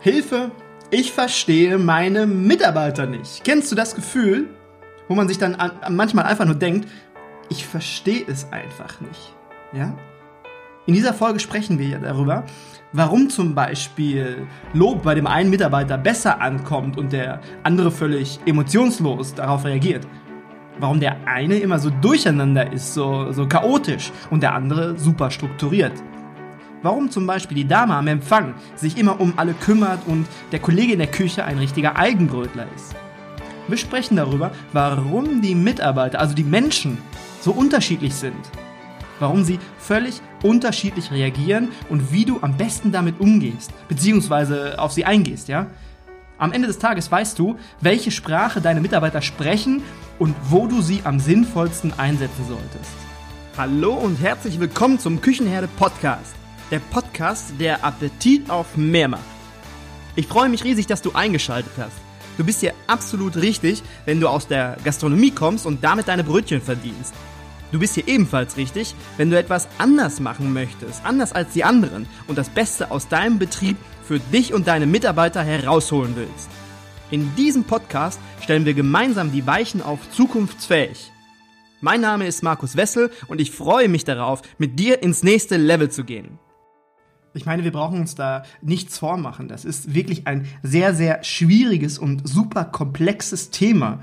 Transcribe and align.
Hilfe, 0.00 0.52
ich 0.90 1.12
verstehe 1.12 1.76
meine 1.76 2.26
Mitarbeiter 2.26 3.06
nicht. 3.06 3.42
Kennst 3.42 3.72
du 3.72 3.76
das 3.76 3.96
Gefühl, 3.96 4.48
wo 5.08 5.14
man 5.14 5.26
sich 5.26 5.38
dann 5.38 5.56
an, 5.56 5.72
manchmal 5.90 6.26
einfach 6.26 6.44
nur 6.44 6.54
denkt, 6.54 6.88
ich 7.50 7.66
verstehe 7.66 8.24
es 8.28 8.46
einfach 8.52 9.00
nicht. 9.00 9.34
Ja? 9.72 9.96
In 10.86 10.94
dieser 10.94 11.12
Folge 11.12 11.40
sprechen 11.40 11.80
wir 11.80 11.88
ja 11.88 11.98
darüber, 11.98 12.44
warum 12.92 13.28
zum 13.28 13.56
Beispiel 13.56 14.46
Lob 14.72 15.02
bei 15.02 15.16
dem 15.16 15.26
einen 15.26 15.50
Mitarbeiter 15.50 15.98
besser 15.98 16.40
ankommt 16.40 16.96
und 16.96 17.12
der 17.12 17.40
andere 17.64 17.90
völlig 17.90 18.38
emotionslos 18.46 19.34
darauf 19.34 19.64
reagiert. 19.64 20.06
Warum 20.78 21.00
der 21.00 21.26
eine 21.26 21.58
immer 21.58 21.80
so 21.80 21.90
durcheinander 21.90 22.72
ist, 22.72 22.94
so, 22.94 23.32
so 23.32 23.48
chaotisch 23.48 24.12
und 24.30 24.44
der 24.44 24.54
andere 24.54 24.96
super 24.96 25.30
strukturiert. 25.30 25.92
Warum 26.82 27.10
zum 27.10 27.26
Beispiel 27.26 27.56
die 27.56 27.66
Dame 27.66 27.94
am 27.94 28.06
Empfang 28.06 28.54
sich 28.76 28.96
immer 28.96 29.20
um 29.20 29.34
alle 29.36 29.52
kümmert 29.52 30.06
und 30.06 30.26
der 30.52 30.60
Kollege 30.60 30.92
in 30.92 31.00
der 31.00 31.10
Küche 31.10 31.44
ein 31.44 31.58
richtiger 31.58 31.96
Eigenbrötler 31.96 32.66
ist. 32.76 32.94
Wir 33.66 33.76
sprechen 33.76 34.16
darüber, 34.16 34.52
warum 34.72 35.42
die 35.42 35.56
Mitarbeiter, 35.56 36.20
also 36.20 36.34
die 36.34 36.44
Menschen, 36.44 36.98
so 37.40 37.50
unterschiedlich 37.50 38.14
sind. 38.14 38.36
Warum 39.18 39.42
sie 39.42 39.58
völlig 39.78 40.20
unterschiedlich 40.44 41.10
reagieren 41.10 41.70
und 41.88 42.12
wie 42.12 42.24
du 42.24 42.38
am 42.42 42.56
besten 42.56 42.92
damit 42.92 43.18
umgehst, 43.18 43.72
beziehungsweise 43.88 44.78
auf 44.78 44.92
sie 44.92 45.04
eingehst, 45.04 45.48
ja? 45.48 45.66
Am 46.38 46.52
Ende 46.52 46.68
des 46.68 46.78
Tages 46.78 47.10
weißt 47.10 47.36
du, 47.40 47.58
welche 47.80 48.12
Sprache 48.12 48.60
deine 48.60 48.80
Mitarbeiter 48.80 49.20
sprechen 49.20 49.82
und 50.20 50.36
wo 50.48 50.68
du 50.68 50.80
sie 50.80 51.00
am 51.02 51.18
sinnvollsten 51.18 51.92
einsetzen 51.98 52.44
solltest. 52.46 52.92
Hallo 53.56 53.94
und 53.94 54.20
herzlich 54.22 54.60
willkommen 54.60 55.00
zum 55.00 55.20
Küchenherde 55.20 55.66
Podcast. 55.66 56.36
Der 56.70 56.80
Podcast, 56.80 57.54
der 57.58 57.82
Appetit 57.82 58.50
auf 58.50 58.76
mehr 58.76 59.08
macht. 59.08 59.22
Ich 60.16 60.26
freue 60.26 60.50
mich 60.50 60.64
riesig, 60.64 60.86
dass 60.86 61.00
du 61.00 61.12
eingeschaltet 61.12 61.72
hast. 61.78 61.96
Du 62.36 62.44
bist 62.44 62.60
hier 62.60 62.74
absolut 62.86 63.36
richtig, 63.36 63.82
wenn 64.04 64.20
du 64.20 64.28
aus 64.28 64.46
der 64.46 64.76
Gastronomie 64.84 65.30
kommst 65.30 65.64
und 65.64 65.82
damit 65.82 66.08
deine 66.08 66.24
Brötchen 66.24 66.60
verdienst. 66.60 67.14
Du 67.72 67.78
bist 67.78 67.94
hier 67.94 68.06
ebenfalls 68.06 68.58
richtig, 68.58 68.94
wenn 69.16 69.30
du 69.30 69.38
etwas 69.38 69.66
anders 69.78 70.20
machen 70.20 70.52
möchtest, 70.52 71.04
anders 71.06 71.32
als 71.32 71.54
die 71.54 71.64
anderen 71.64 72.06
und 72.26 72.36
das 72.36 72.50
Beste 72.50 72.90
aus 72.90 73.08
deinem 73.08 73.38
Betrieb 73.38 73.78
für 74.06 74.20
dich 74.20 74.52
und 74.52 74.68
deine 74.68 74.86
Mitarbeiter 74.86 75.42
herausholen 75.42 76.16
willst. 76.16 76.50
In 77.10 77.34
diesem 77.36 77.64
Podcast 77.64 78.20
stellen 78.42 78.66
wir 78.66 78.74
gemeinsam 78.74 79.32
die 79.32 79.46
Weichen 79.46 79.80
auf 79.80 80.00
zukunftsfähig. 80.10 81.12
Mein 81.80 82.02
Name 82.02 82.26
ist 82.26 82.42
Markus 82.42 82.76
Wessel 82.76 83.10
und 83.28 83.40
ich 83.40 83.52
freue 83.52 83.88
mich 83.88 84.04
darauf, 84.04 84.42
mit 84.58 84.78
dir 84.78 85.02
ins 85.02 85.22
nächste 85.22 85.56
Level 85.56 85.90
zu 85.90 86.04
gehen. 86.04 86.38
Ich 87.34 87.46
meine, 87.46 87.64
wir 87.64 87.72
brauchen 87.72 88.00
uns 88.00 88.14
da 88.14 88.42
nichts 88.62 88.98
vormachen. 88.98 89.48
Das 89.48 89.64
ist 89.64 89.94
wirklich 89.94 90.26
ein 90.26 90.46
sehr, 90.62 90.94
sehr 90.94 91.22
schwieriges 91.22 91.98
und 91.98 92.26
super 92.26 92.64
komplexes 92.64 93.50
Thema 93.50 94.00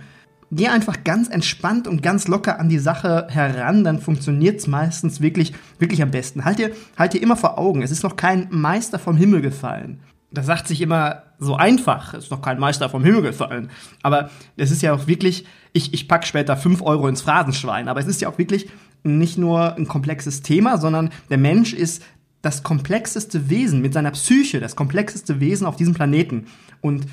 geh 0.51 0.67
einfach 0.67 1.03
ganz 1.03 1.27
entspannt 1.27 1.87
und 1.87 2.01
ganz 2.01 2.27
locker 2.27 2.59
an 2.59 2.69
die 2.69 2.79
Sache 2.79 3.27
heran, 3.29 3.83
dann 3.83 3.99
funktioniert 3.99 4.59
es 4.59 4.67
meistens 4.67 5.21
wirklich, 5.21 5.53
wirklich 5.79 6.01
am 6.01 6.11
besten. 6.11 6.45
Halt 6.45 6.59
dir, 6.59 6.71
halt 6.97 7.13
dir 7.13 7.21
immer 7.21 7.35
vor 7.35 7.57
Augen, 7.57 7.81
es 7.81 7.91
ist 7.91 8.03
noch 8.03 8.15
kein 8.15 8.47
Meister 8.51 8.99
vom 8.99 9.17
Himmel 9.17 9.41
gefallen. 9.41 10.01
Das 10.31 10.45
sagt 10.45 10.67
sich 10.67 10.81
immer 10.81 11.23
so 11.39 11.55
einfach, 11.55 12.13
es 12.13 12.25
ist 12.25 12.31
noch 12.31 12.41
kein 12.41 12.59
Meister 12.59 12.89
vom 12.89 13.03
Himmel 13.03 13.21
gefallen. 13.21 13.69
Aber 14.01 14.29
es 14.57 14.71
ist 14.71 14.81
ja 14.81 14.93
auch 14.93 15.07
wirklich, 15.07 15.45
ich, 15.71 15.93
ich 15.93 16.07
pack 16.07 16.25
später 16.25 16.57
fünf 16.57 16.81
Euro 16.81 17.07
ins 17.07 17.21
Phrasenschwein, 17.21 17.87
aber 17.87 17.99
es 17.99 18.07
ist 18.07 18.21
ja 18.21 18.29
auch 18.29 18.37
wirklich 18.37 18.69
nicht 19.03 19.37
nur 19.37 19.75
ein 19.75 19.87
komplexes 19.87 20.41
Thema, 20.41 20.77
sondern 20.77 21.11
der 21.29 21.37
Mensch 21.37 21.73
ist 21.73 22.03
das 22.45 22.63
komplexeste 22.63 23.49
Wesen 23.49 23.81
mit 23.81 23.93
seiner 23.93 24.11
Psyche, 24.11 24.59
das 24.59 24.75
komplexeste 24.75 25.39
Wesen 25.39 25.65
auf 25.65 25.75
diesem 25.75 25.93
Planeten. 25.93 26.45
Und 26.81 27.05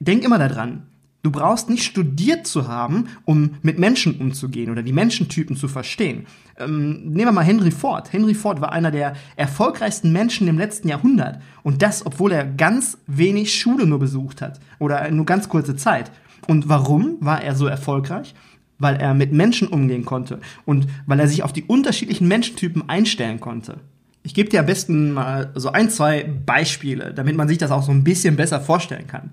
denk 0.00 0.24
immer 0.24 0.38
daran, 0.38 0.86
Du 1.26 1.32
brauchst 1.32 1.68
nicht 1.68 1.82
studiert 1.82 2.46
zu 2.46 2.68
haben, 2.68 3.08
um 3.24 3.56
mit 3.60 3.80
Menschen 3.80 4.20
umzugehen 4.20 4.70
oder 4.70 4.84
die 4.84 4.92
Menschentypen 4.92 5.56
zu 5.56 5.66
verstehen. 5.66 6.26
Ähm, 6.56 7.02
nehmen 7.02 7.26
wir 7.26 7.32
mal 7.32 7.42
Henry 7.42 7.72
Ford. 7.72 8.12
Henry 8.12 8.32
Ford 8.32 8.60
war 8.60 8.70
einer 8.70 8.92
der 8.92 9.14
erfolgreichsten 9.34 10.12
Menschen 10.12 10.46
im 10.46 10.56
letzten 10.56 10.86
Jahrhundert. 10.86 11.42
Und 11.64 11.82
das, 11.82 12.06
obwohl 12.06 12.30
er 12.30 12.44
ganz 12.44 12.98
wenig 13.08 13.58
Schule 13.58 13.88
nur 13.88 13.98
besucht 13.98 14.40
hat. 14.40 14.60
Oder 14.78 15.10
nur 15.10 15.26
ganz 15.26 15.48
kurze 15.48 15.74
Zeit. 15.74 16.12
Und 16.46 16.68
warum 16.68 17.16
war 17.18 17.42
er 17.42 17.56
so 17.56 17.66
erfolgreich? 17.66 18.32
Weil 18.78 18.94
er 18.94 19.12
mit 19.12 19.32
Menschen 19.32 19.66
umgehen 19.66 20.04
konnte. 20.04 20.38
Und 20.64 20.86
weil 21.06 21.18
er 21.18 21.26
sich 21.26 21.42
auf 21.42 21.52
die 21.52 21.64
unterschiedlichen 21.64 22.28
Menschentypen 22.28 22.88
einstellen 22.88 23.40
konnte. 23.40 23.80
Ich 24.26 24.34
gebe 24.34 24.50
dir 24.50 24.58
am 24.58 24.66
besten 24.66 25.12
mal 25.12 25.52
so 25.54 25.70
ein, 25.70 25.88
zwei 25.88 26.24
Beispiele, 26.24 27.14
damit 27.14 27.36
man 27.36 27.46
sich 27.46 27.58
das 27.58 27.70
auch 27.70 27.84
so 27.84 27.92
ein 27.92 28.02
bisschen 28.02 28.34
besser 28.34 28.60
vorstellen 28.60 29.06
kann. 29.06 29.30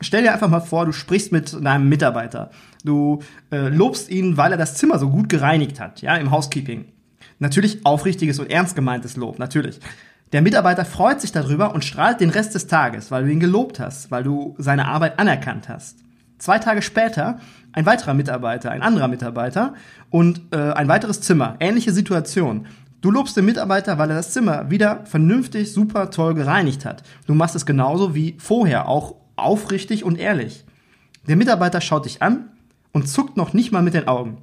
Stell 0.00 0.22
dir 0.22 0.32
einfach 0.32 0.48
mal 0.48 0.60
vor, 0.60 0.86
du 0.86 0.92
sprichst 0.92 1.30
mit 1.30 1.52
deinem 1.52 1.90
Mitarbeiter. 1.90 2.50
Du 2.84 3.20
äh, 3.52 3.68
lobst 3.68 4.08
ihn, 4.08 4.38
weil 4.38 4.50
er 4.50 4.56
das 4.56 4.76
Zimmer 4.76 4.98
so 4.98 5.10
gut 5.10 5.28
gereinigt 5.28 5.78
hat, 5.78 6.00
ja, 6.00 6.16
im 6.16 6.30
Housekeeping. 6.30 6.86
Natürlich 7.38 7.84
aufrichtiges 7.84 8.38
und 8.38 8.50
ernst 8.50 8.74
gemeintes 8.74 9.16
Lob, 9.16 9.38
natürlich. 9.38 9.78
Der 10.32 10.40
Mitarbeiter 10.40 10.86
freut 10.86 11.20
sich 11.20 11.30
darüber 11.30 11.74
und 11.74 11.84
strahlt 11.84 12.20
den 12.20 12.30
Rest 12.30 12.54
des 12.54 12.66
Tages, 12.66 13.10
weil 13.10 13.24
du 13.24 13.30
ihn 13.30 13.40
gelobt 13.40 13.78
hast, 13.78 14.10
weil 14.10 14.22
du 14.22 14.54
seine 14.56 14.88
Arbeit 14.88 15.18
anerkannt 15.18 15.68
hast. 15.68 15.98
Zwei 16.38 16.58
Tage 16.58 16.80
später 16.80 17.40
ein 17.72 17.84
weiterer 17.84 18.14
Mitarbeiter, 18.14 18.70
ein 18.70 18.82
anderer 18.82 19.08
Mitarbeiter 19.08 19.74
und 20.10 20.40
äh, 20.52 20.72
ein 20.72 20.88
weiteres 20.88 21.20
Zimmer, 21.20 21.56
ähnliche 21.60 21.92
Situation. 21.92 22.66
Du 23.04 23.10
lobst 23.10 23.36
den 23.36 23.44
Mitarbeiter, 23.44 23.98
weil 23.98 24.08
er 24.08 24.16
das 24.16 24.30
Zimmer 24.30 24.70
wieder 24.70 25.04
vernünftig, 25.04 25.74
super 25.74 26.10
toll 26.10 26.32
gereinigt 26.32 26.86
hat. 26.86 27.02
Du 27.26 27.34
machst 27.34 27.54
es 27.54 27.66
genauso 27.66 28.14
wie 28.14 28.34
vorher, 28.38 28.88
auch 28.88 29.16
aufrichtig 29.36 30.04
und 30.04 30.18
ehrlich. 30.18 30.64
Der 31.28 31.36
Mitarbeiter 31.36 31.82
schaut 31.82 32.06
dich 32.06 32.22
an 32.22 32.48
und 32.92 33.06
zuckt 33.06 33.36
noch 33.36 33.52
nicht 33.52 33.72
mal 33.72 33.82
mit 33.82 33.92
den 33.92 34.08
Augen. 34.08 34.38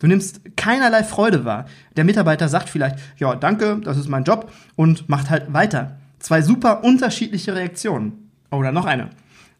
Du 0.00 0.08
nimmst 0.08 0.40
keinerlei 0.56 1.04
Freude 1.04 1.44
wahr. 1.44 1.66
Der 1.94 2.02
Mitarbeiter 2.02 2.48
sagt 2.48 2.68
vielleicht, 2.68 2.96
ja, 3.18 3.36
danke, 3.36 3.78
das 3.84 3.96
ist 3.96 4.08
mein 4.08 4.24
Job 4.24 4.50
und 4.74 5.08
macht 5.08 5.30
halt 5.30 5.52
weiter. 5.52 5.98
Zwei 6.18 6.42
super 6.42 6.82
unterschiedliche 6.82 7.54
Reaktionen. 7.54 8.32
Oder 8.50 8.72
noch 8.72 8.86
eine. 8.86 9.10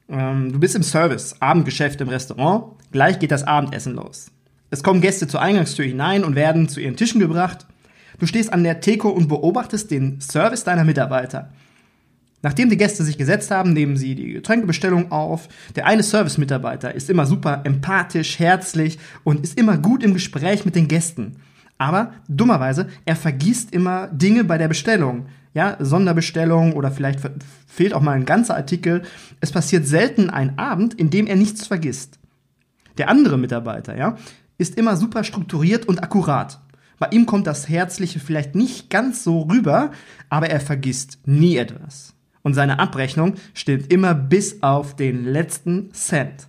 Ähm, 0.09 0.51
du 0.53 0.59
bist 0.59 0.75
im 0.75 0.83
Service, 0.83 1.37
Abendgeschäft 1.39 2.01
im 2.01 2.09
Restaurant, 2.09 2.73
gleich 2.91 3.21
geht 3.21 3.31
das 3.31 3.45
Abendessen 3.45 3.95
los. 3.95 4.33
Es 4.71 4.83
kommen 4.83 5.01
Gäste 5.01 5.29
zur 5.29 5.41
Eingangstür 5.41 5.85
hinein 5.85 6.25
und 6.25 6.35
werden 6.35 6.69
zu 6.69 6.81
ihren 6.81 6.97
Tischen 6.97 7.21
gebracht. 7.21 7.67
Du 8.23 8.29
stehst 8.29 8.53
an 8.53 8.63
der 8.63 8.81
Theke 8.81 9.09
und 9.09 9.27
beobachtest 9.27 9.91
den 9.91 10.21
Service 10.21 10.63
deiner 10.63 10.85
Mitarbeiter. 10.85 11.51
Nachdem 12.41 12.71
die 12.71 12.77
Gäste 12.77 13.03
sich 13.03 13.19
gesetzt 13.19 13.51
haben, 13.51 13.73
nehmen 13.73 13.97
sie 13.97 14.15
die 14.15 14.35
Getränkebestellung 14.35 15.11
auf. 15.11 15.49
Der 15.75 15.87
eine 15.87 16.05
Service-Mitarbeiter 16.05 16.95
ist 16.95 17.11
immer 17.11 17.27
super 17.27 17.63
empathisch, 17.65 18.39
herzlich 18.39 19.01
und 19.25 19.43
ist 19.43 19.59
immer 19.59 19.77
gut 19.77 20.05
im 20.05 20.15
Gespräch 20.15 20.65
mit 20.65 20.77
den 20.77 20.87
Gästen. 20.87 21.35
Aber 21.79 22.13
dummerweise, 22.29 22.87
er 23.07 23.17
vergisst 23.17 23.75
immer 23.75 24.07
Dinge 24.07 24.45
bei 24.45 24.57
der 24.57 24.69
Bestellung. 24.69 25.27
Ja, 25.53 25.77
Sonderbestellung 25.81 26.75
oder 26.75 26.93
vielleicht 26.93 27.19
fehlt 27.67 27.93
auch 27.93 28.03
mal 28.03 28.13
ein 28.13 28.25
ganzer 28.25 28.55
Artikel. 28.55 29.03
Es 29.41 29.51
passiert 29.51 29.85
selten 29.85 30.31
ein 30.31 30.61
Abend, 30.61 30.95
in 30.95 31.11
dem 31.11 31.27
er 31.27 31.35
nichts 31.35 31.67
vergisst. 31.67 32.21
Der 32.99 33.09
andere 33.09 33.37
Mitarbeiter, 33.37 33.97
ja, 33.97 34.17
ist 34.59 34.79
immer 34.79 34.97
super 34.97 35.25
strukturiert 35.25 35.89
und 35.89 36.05
akkurat. 36.05 36.61
Bei 37.03 37.09
ihm 37.09 37.27
kommt 37.27 37.49
das 37.49 37.69
Herzliche 37.69 38.21
vielleicht 38.21 38.55
nicht 38.55 38.89
ganz 38.89 39.25
so 39.25 39.41
rüber, 39.41 39.91
aber 40.29 40.51
er 40.51 40.61
vergisst 40.61 41.19
nie 41.27 41.57
etwas 41.57 42.15
und 42.43 42.55
seine 42.55 42.79
Abrechnung 42.79 43.35
stimmt 43.55 43.93
immer 43.93 44.15
bis 44.15 44.63
auf 44.63 44.95
den 44.95 45.25
letzten 45.25 45.93
Cent. 45.93 46.47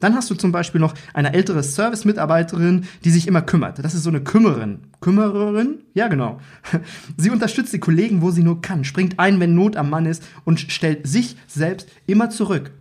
Dann 0.00 0.16
hast 0.16 0.28
du 0.30 0.34
zum 0.34 0.50
Beispiel 0.50 0.80
noch 0.80 0.94
eine 1.14 1.32
ältere 1.32 1.62
Service-Mitarbeiterin, 1.62 2.86
die 3.04 3.10
sich 3.10 3.28
immer 3.28 3.40
kümmert. 3.40 3.78
Das 3.84 3.94
ist 3.94 4.02
so 4.02 4.10
eine 4.10 4.22
Kümmerin. 4.24 4.80
Kümmererin? 5.00 5.78
Ja, 5.94 6.08
genau. 6.08 6.40
Sie 7.16 7.30
unterstützt 7.30 7.72
die 7.72 7.78
Kollegen, 7.78 8.20
wo 8.20 8.32
sie 8.32 8.42
nur 8.42 8.62
kann, 8.62 8.82
springt 8.82 9.20
ein, 9.20 9.38
wenn 9.38 9.54
Not 9.54 9.76
am 9.76 9.90
Mann 9.90 10.06
ist 10.06 10.24
und 10.42 10.58
stellt 10.58 11.06
sich 11.06 11.36
selbst 11.46 11.88
immer 12.08 12.30
zurück. 12.30 12.72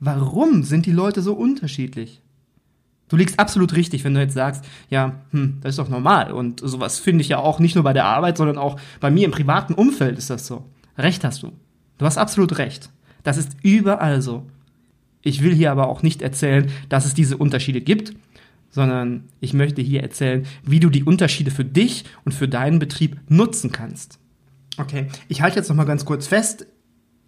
Warum 0.00 0.62
sind 0.62 0.86
die 0.86 0.92
Leute 0.92 1.20
so 1.20 1.34
unterschiedlich? 1.34 2.22
Du 3.08 3.16
liegst 3.16 3.38
absolut 3.38 3.74
richtig, 3.74 4.04
wenn 4.04 4.14
du 4.14 4.20
jetzt 4.20 4.34
sagst, 4.34 4.64
ja, 4.90 5.20
hm, 5.30 5.58
das 5.60 5.70
ist 5.70 5.78
doch 5.78 5.88
normal. 5.88 6.32
Und 6.32 6.60
sowas 6.60 6.98
finde 6.98 7.22
ich 7.22 7.28
ja 7.28 7.38
auch 7.38 7.60
nicht 7.60 7.74
nur 7.74 7.84
bei 7.84 7.92
der 7.92 8.04
Arbeit, 8.04 8.36
sondern 8.36 8.58
auch 8.58 8.80
bei 9.00 9.10
mir 9.10 9.24
im 9.24 9.30
privaten 9.30 9.74
Umfeld 9.74 10.18
ist 10.18 10.30
das 10.30 10.46
so. 10.46 10.64
Recht 10.98 11.22
hast 11.24 11.42
du. 11.42 11.52
Du 11.98 12.06
hast 12.06 12.18
absolut 12.18 12.58
recht. 12.58 12.90
Das 13.22 13.36
ist 13.36 13.56
überall 13.62 14.22
so. 14.22 14.44
Ich 15.22 15.42
will 15.42 15.54
hier 15.54 15.72
aber 15.72 15.88
auch 15.88 16.02
nicht 16.02 16.22
erzählen, 16.22 16.70
dass 16.88 17.04
es 17.04 17.14
diese 17.14 17.36
Unterschiede 17.36 17.80
gibt, 17.80 18.12
sondern 18.70 19.24
ich 19.40 19.54
möchte 19.54 19.82
hier 19.82 20.02
erzählen, 20.02 20.46
wie 20.64 20.80
du 20.80 20.90
die 20.90 21.04
Unterschiede 21.04 21.50
für 21.50 21.64
dich 21.64 22.04
und 22.24 22.32
für 22.32 22.48
deinen 22.48 22.78
Betrieb 22.78 23.18
nutzen 23.28 23.72
kannst. 23.72 24.18
Okay, 24.78 25.06
ich 25.28 25.42
halte 25.42 25.56
jetzt 25.56 25.68
noch 25.68 25.76
mal 25.76 25.84
ganz 25.84 26.04
kurz 26.04 26.26
fest. 26.26 26.66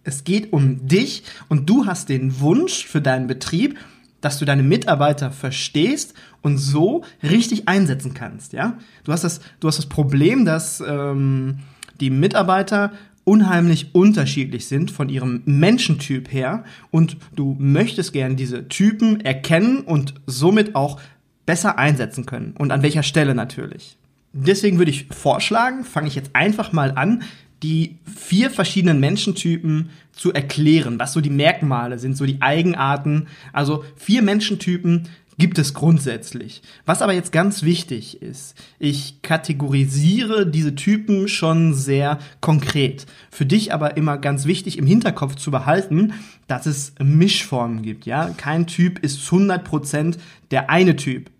Es 0.03 0.23
geht 0.23 0.53
um 0.53 0.87
dich 0.87 1.23
und 1.47 1.69
du 1.69 1.85
hast 1.85 2.09
den 2.09 2.39
Wunsch 2.39 2.85
für 2.85 3.01
deinen 3.01 3.27
Betrieb, 3.27 3.77
dass 4.21 4.39
du 4.39 4.45
deine 4.45 4.63
Mitarbeiter 4.63 5.31
verstehst 5.31 6.13
und 6.41 6.57
so 6.57 7.03
richtig 7.23 7.67
einsetzen 7.67 8.13
kannst. 8.13 8.53
Ja, 8.53 8.77
du 9.03 9.11
hast 9.11 9.23
das, 9.23 9.41
du 9.59 9.67
hast 9.67 9.77
das 9.77 9.87
Problem, 9.87 10.45
dass 10.45 10.81
ähm, 10.85 11.59
die 11.99 12.09
Mitarbeiter 12.09 12.91
unheimlich 13.23 13.93
unterschiedlich 13.93 14.67
sind 14.67 14.89
von 14.89 15.07
ihrem 15.07 15.41
Menschentyp 15.45 16.31
her 16.31 16.63
und 16.89 17.17
du 17.35 17.55
möchtest 17.59 18.13
gerne 18.13 18.35
diese 18.35 18.67
Typen 18.67 19.21
erkennen 19.21 19.81
und 19.81 20.15
somit 20.25 20.73
auch 20.75 20.99
besser 21.45 21.77
einsetzen 21.77 22.25
können 22.25 22.55
und 22.57 22.71
an 22.71 22.81
welcher 22.81 23.03
Stelle 23.03 23.35
natürlich. 23.35 23.97
Deswegen 24.33 24.77
würde 24.77 24.91
ich 24.91 25.07
vorschlagen, 25.07 25.83
fange 25.83 26.07
ich 26.07 26.15
jetzt 26.15 26.31
einfach 26.33 26.71
mal 26.71 26.93
an, 26.95 27.23
die 27.63 27.97
vier 28.15 28.49
verschiedenen 28.49 28.99
Menschentypen 28.99 29.89
zu 30.11 30.33
erklären, 30.33 30.99
was 30.99 31.13
so 31.13 31.21
die 31.21 31.29
Merkmale 31.29 31.99
sind, 31.99 32.15
so 32.15 32.25
die 32.25 32.41
Eigenarten. 32.41 33.27
Also 33.53 33.83
vier 33.95 34.21
Menschentypen 34.21 35.07
gibt 35.37 35.57
es 35.57 35.73
grundsätzlich. 35.73 36.61
Was 36.85 37.01
aber 37.01 37.13
jetzt 37.13 37.31
ganz 37.31 37.63
wichtig 37.63 38.21
ist, 38.21 38.55
ich 38.77 39.21
kategorisiere 39.21 40.45
diese 40.45 40.75
Typen 40.75 41.27
schon 41.29 41.73
sehr 41.73 42.19
konkret. 42.41 43.05
Für 43.31 43.45
dich 43.45 43.73
aber 43.73 43.95
immer 43.97 44.17
ganz 44.17 44.45
wichtig 44.45 44.77
im 44.77 44.85
Hinterkopf 44.85 45.35
zu 45.35 45.49
behalten, 45.49 46.13
dass 46.47 46.65
es 46.65 46.93
Mischformen 47.01 47.81
gibt, 47.81 48.05
ja? 48.05 48.29
Kein 48.35 48.67
Typ 48.67 48.99
ist 48.99 49.19
100% 49.21 50.17
der 50.51 50.69
eine 50.69 50.97
Typ. 50.97 51.31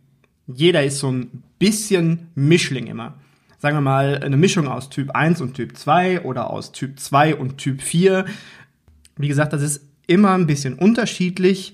Jeder 0.47 0.83
ist 0.83 0.99
so 0.99 1.11
ein 1.11 1.43
bisschen 1.59 2.29
Mischling 2.35 2.87
immer 2.87 3.15
sagen 3.59 3.77
wir 3.77 3.81
mal, 3.81 4.19
eine 4.23 4.37
Mischung 4.37 4.67
aus 4.67 4.89
Typ 4.89 5.11
1 5.11 5.41
und 5.41 5.53
Typ 5.53 5.77
2 5.77 6.21
oder 6.21 6.49
aus 6.49 6.71
Typ 6.71 6.99
2 6.99 7.35
und 7.35 7.57
Typ 7.57 7.81
4. 7.81 8.25
Wie 9.17 9.27
gesagt, 9.27 9.53
das 9.53 9.61
ist 9.61 9.85
immer 10.07 10.33
ein 10.33 10.47
bisschen 10.47 10.73
unterschiedlich, 10.75 11.73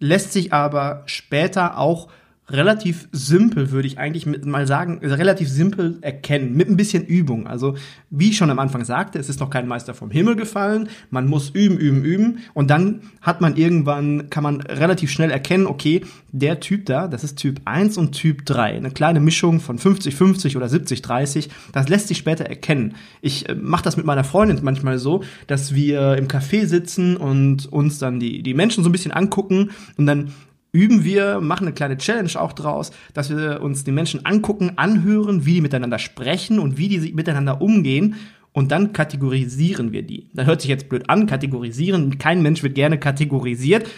lässt 0.00 0.32
sich 0.32 0.52
aber 0.52 1.02
später 1.06 1.78
auch 1.78 2.08
relativ 2.48 3.08
simpel, 3.10 3.72
würde 3.72 3.88
ich 3.88 3.98
eigentlich 3.98 4.26
mal 4.44 4.66
sagen, 4.66 5.00
relativ 5.02 5.48
simpel 5.48 5.98
erkennen, 6.00 6.54
mit 6.54 6.68
ein 6.68 6.76
bisschen 6.76 7.04
Übung. 7.04 7.46
Also, 7.46 7.74
wie 8.10 8.30
ich 8.30 8.36
schon 8.36 8.50
am 8.50 8.58
Anfang 8.58 8.84
sagte, 8.84 9.18
es 9.18 9.28
ist 9.28 9.40
noch 9.40 9.50
kein 9.50 9.66
Meister 9.66 9.94
vom 9.94 10.10
Himmel 10.10 10.36
gefallen. 10.36 10.88
Man 11.10 11.26
muss 11.26 11.50
üben, 11.50 11.76
üben, 11.76 12.04
üben. 12.04 12.38
Und 12.54 12.70
dann 12.70 13.00
hat 13.20 13.40
man 13.40 13.56
irgendwann, 13.56 14.30
kann 14.30 14.44
man 14.44 14.60
relativ 14.60 15.10
schnell 15.10 15.30
erkennen, 15.30 15.66
okay, 15.66 16.02
der 16.30 16.60
Typ 16.60 16.86
da, 16.86 17.08
das 17.08 17.24
ist 17.24 17.36
Typ 17.36 17.60
1 17.64 17.98
und 17.98 18.12
Typ 18.12 18.46
3. 18.46 18.76
Eine 18.76 18.90
kleine 18.90 19.20
Mischung 19.20 19.58
von 19.58 19.78
50-50 19.78 20.56
oder 20.56 20.66
70-30. 20.66 21.48
Das 21.72 21.88
lässt 21.88 22.08
sich 22.08 22.18
später 22.18 22.44
erkennen. 22.44 22.94
Ich 23.22 23.48
äh, 23.48 23.54
mache 23.54 23.82
das 23.82 23.96
mit 23.96 24.06
meiner 24.06 24.24
Freundin 24.24 24.58
manchmal 24.62 24.98
so, 24.98 25.24
dass 25.48 25.74
wir 25.74 26.16
im 26.16 26.28
Café 26.28 26.66
sitzen 26.66 27.16
und 27.16 27.66
uns 27.72 27.98
dann 27.98 28.20
die, 28.20 28.42
die 28.42 28.54
Menschen 28.54 28.84
so 28.84 28.88
ein 28.88 28.92
bisschen 28.92 29.12
angucken 29.12 29.70
und 29.96 30.06
dann 30.06 30.32
üben 30.76 31.04
wir, 31.04 31.40
machen 31.40 31.66
eine 31.66 31.74
kleine 31.74 31.96
Challenge 31.96 32.30
auch 32.38 32.52
draus, 32.52 32.92
dass 33.14 33.30
wir 33.30 33.62
uns 33.62 33.84
die 33.84 33.92
Menschen 33.92 34.26
angucken, 34.26 34.72
anhören, 34.76 35.46
wie 35.46 35.54
die 35.54 35.60
miteinander 35.62 35.98
sprechen 35.98 36.58
und 36.58 36.76
wie 36.76 36.88
die 36.88 37.12
miteinander 37.14 37.62
umgehen. 37.62 38.16
Und 38.52 38.72
dann 38.72 38.92
kategorisieren 38.92 39.92
wir 39.92 40.02
die. 40.02 40.28
Das 40.34 40.46
hört 40.46 40.60
sich 40.60 40.70
jetzt 40.70 40.88
blöd 40.88 41.08
an, 41.08 41.26
kategorisieren. 41.26 42.18
Kein 42.18 42.42
Mensch 42.42 42.62
wird 42.62 42.74
gerne 42.74 42.98
kategorisiert, 42.98 43.88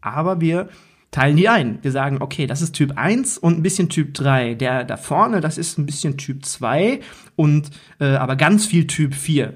aber 0.00 0.40
wir 0.40 0.68
teilen 1.10 1.36
die 1.36 1.48
ein. 1.48 1.78
Wir 1.82 1.92
sagen, 1.92 2.18
okay, 2.20 2.46
das 2.46 2.62
ist 2.62 2.74
Typ 2.74 2.96
1 2.96 3.38
und 3.38 3.58
ein 3.58 3.62
bisschen 3.62 3.88
Typ 3.88 4.14
3. 4.14 4.54
Der 4.54 4.84
da 4.84 4.96
vorne, 4.96 5.40
das 5.40 5.58
ist 5.58 5.78
ein 5.78 5.86
bisschen 5.86 6.16
Typ 6.16 6.44
2 6.44 7.00
und 7.36 7.70
äh, 7.98 8.06
aber 8.06 8.36
ganz 8.36 8.66
viel 8.66 8.86
Typ 8.86 9.14
4. 9.14 9.54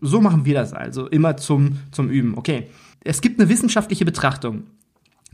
So 0.00 0.20
machen 0.20 0.44
wir 0.44 0.54
das 0.54 0.72
also, 0.72 1.06
immer 1.08 1.36
zum, 1.36 1.78
zum 1.90 2.10
Üben. 2.10 2.36
Okay. 2.36 2.68
Es 3.04 3.20
gibt 3.20 3.40
eine 3.40 3.48
wissenschaftliche 3.48 4.04
Betrachtung. 4.04 4.64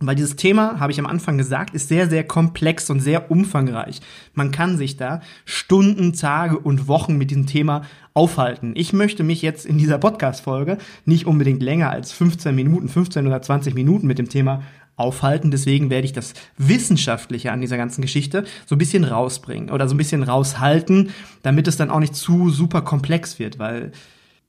Weil 0.00 0.15
dieses 0.15 0.37
Thema, 0.37 0.79
habe 0.79 0.93
ich 0.93 1.00
am 1.00 1.06
Anfang 1.06 1.39
gesagt, 1.39 1.75
ist 1.75 1.89
sehr, 1.89 2.09
sehr 2.09 2.23
komplex 2.23 2.89
und 2.89 3.00
sehr 3.00 3.31
umfangreich. 3.33 4.00
Man 4.33 4.53
kann 4.53 4.77
sich 4.77 4.97
da 4.97 5.21
Stunden, 5.45 6.12
Tage 6.12 6.56
und 6.56 6.87
Wochen 6.87 7.19
mit 7.19 7.31
diesem 7.31 7.47
Thema 7.47 7.83
aufhalten. 8.15 8.75
Ich 8.77 8.93
möchte 8.93 9.25
mich 9.25 9.43
jetzt 9.43 9.67
in 9.67 9.77
dieser 9.77 9.99
Podcast-Folge 9.99 10.79
nicht 11.05 11.27
unbedingt 11.27 11.62
länger 11.62 11.91
als 11.91 12.12
15 12.12 12.55
Minuten, 12.55 12.89
15 12.89 13.27
oder 13.27 13.43
20 13.43 13.75
Minuten 13.75 14.06
mit 14.06 14.19
dem 14.19 14.29
Thema 14.29 14.62
aufhalten. 14.95 15.50
Deswegen 15.50 15.91
werde 15.91 16.05
ich 16.05 16.12
das 16.12 16.35
Wissenschaftliche 16.56 17.50
an 17.50 17.61
dieser 17.61 17.77
ganzen 17.77 18.03
Geschichte 18.03 18.45
so 18.67 18.77
ein 18.77 18.79
bisschen 18.79 19.05
rausbringen 19.05 19.71
oder 19.71 19.89
so 19.89 19.95
ein 19.95 19.99
bisschen 19.99 20.23
raushalten, 20.23 21.11
damit 21.43 21.67
es 21.67 21.77
dann 21.77 21.91
auch 21.91 22.00
nicht 22.00 22.15
zu 22.15 22.50
super 22.50 22.83
komplex 22.83 23.39
wird, 23.39 23.59
weil 23.59 23.93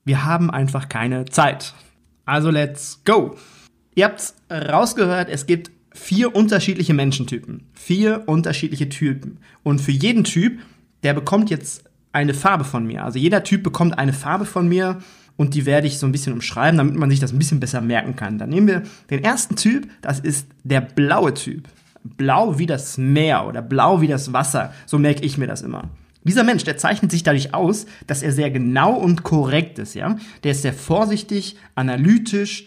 wir 0.04 0.24
haben 0.24 0.50
einfach 0.50 0.88
keine 0.88 1.24
Zeit. 1.24 1.74
Also 2.24 2.50
let's 2.50 3.00
go! 3.04 3.36
Ihr 4.00 4.06
habt 4.06 4.32
rausgehört, 4.50 5.28
es 5.28 5.44
gibt 5.44 5.70
vier 5.92 6.34
unterschiedliche 6.34 6.94
Menschentypen. 6.94 7.66
Vier 7.74 8.22
unterschiedliche 8.24 8.88
Typen. 8.88 9.40
Und 9.62 9.78
für 9.82 9.90
jeden 9.90 10.24
Typ, 10.24 10.58
der 11.02 11.12
bekommt 11.12 11.50
jetzt 11.50 11.84
eine 12.10 12.32
Farbe 12.32 12.64
von 12.64 12.86
mir. 12.86 13.04
Also 13.04 13.18
jeder 13.18 13.44
Typ 13.44 13.62
bekommt 13.62 13.98
eine 13.98 14.14
Farbe 14.14 14.46
von 14.46 14.66
mir 14.66 15.00
und 15.36 15.52
die 15.52 15.66
werde 15.66 15.86
ich 15.86 15.98
so 15.98 16.06
ein 16.06 16.12
bisschen 16.12 16.32
umschreiben, 16.32 16.78
damit 16.78 16.94
man 16.94 17.10
sich 17.10 17.20
das 17.20 17.34
ein 17.34 17.38
bisschen 17.38 17.60
besser 17.60 17.82
merken 17.82 18.16
kann. 18.16 18.38
Dann 18.38 18.48
nehmen 18.48 18.68
wir 18.68 18.84
den 19.10 19.22
ersten 19.22 19.56
Typ, 19.56 19.86
das 20.00 20.18
ist 20.18 20.46
der 20.64 20.80
blaue 20.80 21.34
Typ. 21.34 21.68
Blau 22.02 22.58
wie 22.58 22.64
das 22.64 22.96
Meer 22.96 23.46
oder 23.46 23.60
blau 23.60 24.00
wie 24.00 24.08
das 24.08 24.32
Wasser, 24.32 24.72
so 24.86 24.98
merke 24.98 25.26
ich 25.26 25.36
mir 25.36 25.46
das 25.46 25.60
immer. 25.60 25.90
Dieser 26.24 26.44
Mensch, 26.44 26.64
der 26.64 26.78
zeichnet 26.78 27.10
sich 27.10 27.22
dadurch 27.22 27.52
aus, 27.52 27.84
dass 28.06 28.22
er 28.22 28.32
sehr 28.32 28.50
genau 28.50 28.94
und 28.94 29.24
korrekt 29.24 29.78
ist, 29.78 29.92
ja. 29.92 30.16
Der 30.42 30.52
ist 30.52 30.62
sehr 30.62 30.72
vorsichtig, 30.72 31.56
analytisch, 31.74 32.66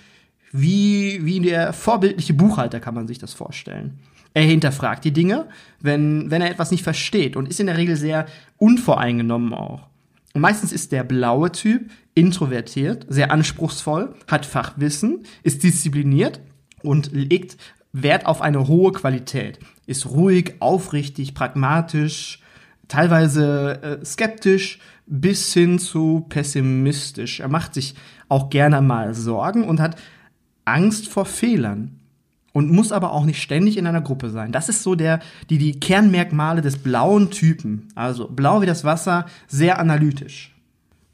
wie, 0.53 1.25
wie 1.25 1.41
der 1.41 1.73
vorbildliche 1.73 2.33
Buchhalter 2.33 2.79
kann 2.79 2.93
man 2.93 3.07
sich 3.07 3.17
das 3.17 3.33
vorstellen. 3.33 3.99
Er 4.35 4.43
hinterfragt 4.43 5.03
die 5.03 5.11
Dinge, 5.11 5.47
wenn, 5.81 6.31
wenn 6.31 6.41
er 6.41 6.49
etwas 6.49 6.71
nicht 6.71 6.83
versteht 6.83 7.35
und 7.35 7.49
ist 7.49 7.59
in 7.59 7.65
der 7.67 7.77
Regel 7.77 7.95
sehr 7.95 8.27
unvoreingenommen 8.57 9.53
auch. 9.53 9.89
Und 10.33 10.41
meistens 10.41 10.71
ist 10.71 10.91
der 10.91 11.03
blaue 11.03 11.51
Typ 11.51 11.91
introvertiert, 12.15 13.05
sehr 13.09 13.31
anspruchsvoll, 13.31 14.15
hat 14.27 14.45
Fachwissen, 14.45 15.23
ist 15.43 15.63
diszipliniert 15.63 16.39
und 16.81 17.11
legt 17.11 17.57
Wert 17.91 18.25
auf 18.25 18.41
eine 18.41 18.67
hohe 18.67 18.91
Qualität. 18.91 19.59
Ist 19.85 20.07
ruhig, 20.07 20.55
aufrichtig, 20.59 21.33
pragmatisch, 21.33 22.41
teilweise 22.87 23.81
äh, 24.01 24.05
skeptisch 24.05 24.79
bis 25.05 25.53
hin 25.53 25.79
zu 25.79 26.25
pessimistisch. 26.29 27.39
Er 27.39 27.49
macht 27.49 27.73
sich 27.73 27.95
auch 28.29 28.49
gerne 28.49 28.81
mal 28.81 29.13
Sorgen 29.13 29.63
und 29.63 29.79
hat 29.79 29.97
Angst 30.65 31.07
vor 31.07 31.25
Fehlern 31.25 31.99
und 32.53 32.71
muss 32.71 32.91
aber 32.91 33.11
auch 33.11 33.25
nicht 33.25 33.41
ständig 33.41 33.77
in 33.77 33.87
einer 33.87 34.01
Gruppe 34.01 34.29
sein. 34.29 34.51
Das 34.51 34.69
ist 34.69 34.83
so 34.83 34.95
der, 34.95 35.19
die, 35.49 35.57
die 35.57 35.79
Kernmerkmale 35.79 36.61
des 36.61 36.77
blauen 36.77 37.31
Typen. 37.31 37.87
Also 37.95 38.27
blau 38.27 38.61
wie 38.61 38.65
das 38.65 38.83
Wasser, 38.83 39.25
sehr 39.47 39.79
analytisch. 39.79 40.55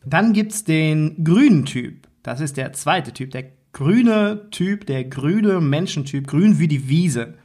Dann 0.05 0.33
gibt's 0.33 0.63
den 0.63 1.23
grünen 1.23 1.65
Typ. 1.65 2.07
Das 2.23 2.41
ist 2.41 2.57
der 2.57 2.73
zweite 2.73 3.13
Typ, 3.13 3.31
der 3.31 3.45
grüne 3.71 4.49
Typ, 4.51 4.85
der 4.85 5.05
grüne 5.05 5.61
Menschentyp, 5.61 6.27
grün 6.27 6.59
wie 6.59 6.67
die 6.67 6.89
Wiese. 6.89 7.35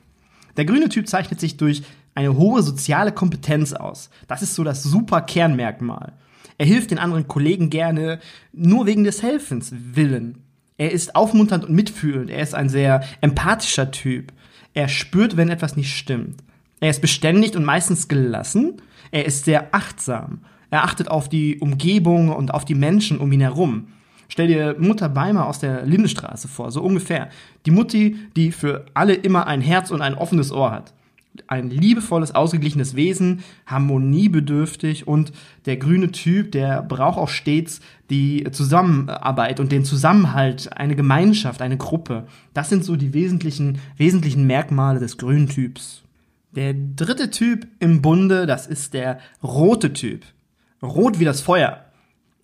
Der 0.57 0.65
grüne 0.65 0.89
Typ 0.89 1.09
zeichnet 1.09 1.41
sich 1.41 1.57
durch 1.57 1.83
eine 2.15 2.37
hohe 2.37 2.63
soziale 2.63 3.13
Kompetenz 3.13 3.73
aus. 3.73 4.11
Das 4.29 4.43
ist 4.43 4.55
so 4.55 4.65
das 4.65 4.83
super 4.83 5.21
Kernmerkmal. 5.21 6.13
Er 6.59 6.67
hilft 6.67 6.93
den 6.93 6.99
anderen 6.99 7.27
Kollegen 7.27 7.71
gerne, 7.71 8.21
nur 8.53 8.87
wegen 8.87 9.05
des 9.05 9.23
Helfens 9.23 9.73
willen. 9.73 10.44
Er 10.77 10.91
ist 10.91 11.15
aufmunternd 11.15 11.65
und 11.65 11.75
mitfühlend. 11.75 12.31
Er 12.31 12.43
ist 12.43 12.55
ein 12.55 12.69
sehr 12.69 13.05
empathischer 13.21 13.91
Typ. 13.91 14.33
Er 14.73 14.89
spürt, 14.89 15.37
wenn 15.37 15.49
etwas 15.49 15.77
nicht 15.77 15.97
stimmt. 15.97 16.43
Er 16.81 16.91
ist 16.91 17.01
beständig 17.01 17.57
und 17.57 17.65
meistens 17.65 18.09
gelassen. 18.09 18.83
Er 19.11 19.25
ist 19.25 19.45
sehr 19.45 19.75
achtsam. 19.75 20.41
Er 20.71 20.85
achtet 20.85 21.09
auf 21.09 21.29
die 21.29 21.59
Umgebung 21.59 22.31
und 22.31 22.53
auf 22.53 22.65
die 22.65 22.75
Menschen 22.75 23.19
um 23.19 23.31
ihn 23.31 23.41
herum. 23.41 23.89
Stell 24.29 24.49
dir 24.49 24.75
Mutter 24.79 25.09
Beimer 25.09 25.47
aus 25.47 25.61
der 25.61 25.87
Lindenstraße 25.87 26.49
vor, 26.49 26.73
so 26.73 26.83
ungefähr. 26.83 27.29
Die 27.67 27.71
Mutti, 27.71 28.17
die 28.35 28.51
für 28.51 28.87
alle 28.95 29.15
immer 29.15 29.47
ein 29.47 29.61
Herz 29.61 29.91
und 29.93 30.03
ein 30.03 30.15
offenes 30.15 30.51
Ohr 30.51 30.73
hat 30.73 30.93
ein 31.47 31.71
liebevolles, 31.71 32.35
ausgeglichenes 32.35 32.95
Wesen, 32.97 33.43
harmoniebedürftig 33.67 35.07
und 35.07 35.33
der 35.67 35.77
grüne 35.77 36.13
Typ, 36.13 36.53
der 36.53 36.83
braucht 36.83 37.19
auch 37.19 37.29
stets 37.29 37.81
die 38.11 38.47
Zusammenarbeit 38.51 39.61
und 39.61 39.73
den 39.73 39.85
Zusammenhalt, 39.85 40.77
eine 40.77 40.97
Gemeinschaft, 40.97 41.63
eine 41.63 41.77
Gruppe. 41.77 42.27
Das 42.53 42.69
sind 42.69 42.85
so 42.85 42.97
die 42.97 43.15
wesentlichen, 43.15 43.79
wesentlichen 43.97 44.47
Merkmale 44.47 45.01
des 45.01 45.17
grünen 45.17 45.49
Typs. 45.49 46.03
Der 46.53 46.75
dritte 46.75 47.31
Typ 47.31 47.67
im 47.81 48.01
Bunde, 48.01 48.47
das 48.47 48.67
ist 48.67 48.95
der 48.95 49.19
rote 49.43 49.93
Typ. 49.93 50.25
Rot 50.83 51.19
wie 51.19 51.25
das 51.25 51.41
Feuer. 51.41 51.85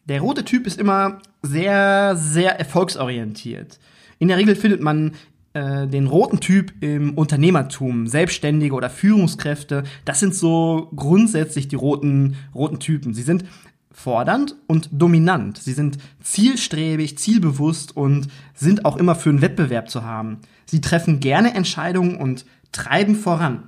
Der 0.06 0.20
rote 0.20 0.44
Typ 0.44 0.66
ist 0.66 0.80
immer 0.80 1.20
sehr, 1.42 2.16
sehr 2.16 2.58
erfolgsorientiert. 2.58 3.78
In 4.18 4.28
der 4.28 4.36
Regel 4.36 4.56
findet 4.56 4.82
man 4.82 5.12
äh, 5.52 5.86
den 5.86 6.06
roten 6.06 6.40
Typ 6.40 6.72
im 6.80 7.14
Unternehmertum, 7.14 8.06
Selbstständige 8.06 8.74
oder 8.74 8.90
Führungskräfte, 8.90 9.84
das 10.04 10.20
sind 10.20 10.34
so 10.34 10.90
grundsätzlich 10.94 11.68
die 11.68 11.76
roten, 11.76 12.36
roten 12.54 12.78
Typen. 12.78 13.14
Sie 13.14 13.22
sind 13.22 13.44
fordernd 13.90 14.54
und 14.66 14.88
dominant. 14.92 15.58
Sie 15.58 15.72
sind 15.72 15.98
zielstrebig, 16.22 17.18
zielbewusst 17.18 17.96
und 17.96 18.28
sind 18.54 18.84
auch 18.84 18.96
immer 18.96 19.14
für 19.14 19.30
einen 19.30 19.42
Wettbewerb 19.42 19.90
zu 19.90 20.04
haben. 20.04 20.38
Sie 20.66 20.80
treffen 20.80 21.20
gerne 21.20 21.54
Entscheidungen 21.54 22.16
und 22.16 22.46
treiben 22.72 23.16
voran. 23.16 23.64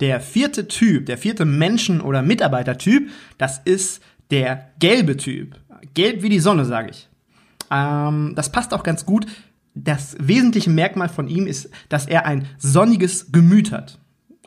Der 0.00 0.20
vierte 0.20 0.66
Typ, 0.68 1.04
der 1.04 1.18
vierte 1.18 1.44
Menschen- 1.44 2.00
oder 2.00 2.22
Mitarbeitertyp, 2.22 3.10
das 3.36 3.60
ist 3.62 4.02
der 4.30 4.70
gelbe 4.78 5.18
Typ. 5.18 5.56
Gelb 5.92 6.22
wie 6.22 6.30
die 6.30 6.40
Sonne, 6.40 6.64
sage 6.64 6.90
ich. 6.90 7.08
Ähm, 7.70 8.32
das 8.34 8.50
passt 8.50 8.72
auch 8.72 8.82
ganz 8.82 9.04
gut. 9.04 9.26
Das 9.74 10.16
wesentliche 10.18 10.70
Merkmal 10.70 11.08
von 11.08 11.28
ihm 11.28 11.46
ist, 11.46 11.70
dass 11.88 12.06
er 12.06 12.26
ein 12.26 12.46
sonniges 12.58 13.32
Gemüt 13.32 13.72
hat 13.72 14.00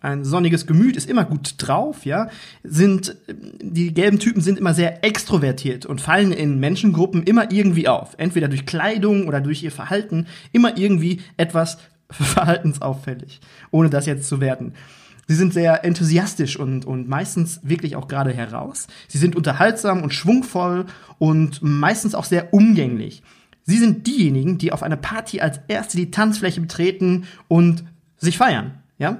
ein 0.03 0.25
sonniges 0.25 0.67
Gemüt, 0.67 0.97
ist 0.97 1.09
immer 1.09 1.23
gut 1.23 1.55
drauf, 1.57 2.05
ja, 2.05 2.27
sind, 2.63 3.15
die 3.27 3.93
gelben 3.93 4.19
Typen 4.19 4.41
sind 4.41 4.59
immer 4.59 4.73
sehr 4.73 5.03
extrovertiert 5.03 5.85
und 5.85 6.01
fallen 6.01 6.33
in 6.33 6.59
Menschengruppen 6.59 7.23
immer 7.23 7.51
irgendwie 7.51 7.87
auf. 7.87 8.13
Entweder 8.17 8.49
durch 8.49 8.65
Kleidung 8.65 9.27
oder 9.27 9.39
durch 9.39 9.63
ihr 9.63 9.71
Verhalten, 9.71 10.27
immer 10.51 10.77
irgendwie 10.77 11.21
etwas 11.37 11.77
verhaltensauffällig, 12.11 13.39
ohne 13.71 13.89
das 13.89 14.05
jetzt 14.05 14.27
zu 14.27 14.41
werten. 14.41 14.73
Sie 15.25 15.35
sind 15.35 15.53
sehr 15.53 15.85
enthusiastisch 15.85 16.59
und, 16.59 16.83
und 16.83 17.07
meistens 17.07 17.61
wirklich 17.63 17.95
auch 17.95 18.09
gerade 18.09 18.33
heraus. 18.33 18.87
Sie 19.07 19.17
sind 19.17 19.37
unterhaltsam 19.37 20.03
und 20.03 20.13
schwungvoll 20.13 20.85
und 21.17 21.63
meistens 21.63 22.13
auch 22.13 22.25
sehr 22.25 22.53
umgänglich. 22.53 23.23
Sie 23.63 23.77
sind 23.77 24.07
diejenigen, 24.07 24.57
die 24.57 24.71
auf 24.71 24.83
einer 24.83 24.97
Party 24.97 25.39
als 25.41 25.59
erste 25.67 25.97
die 25.97 26.11
Tanzfläche 26.11 26.61
betreten 26.61 27.25
und 27.47 27.83
sich 28.17 28.37
feiern, 28.37 28.79
ja. 28.97 29.19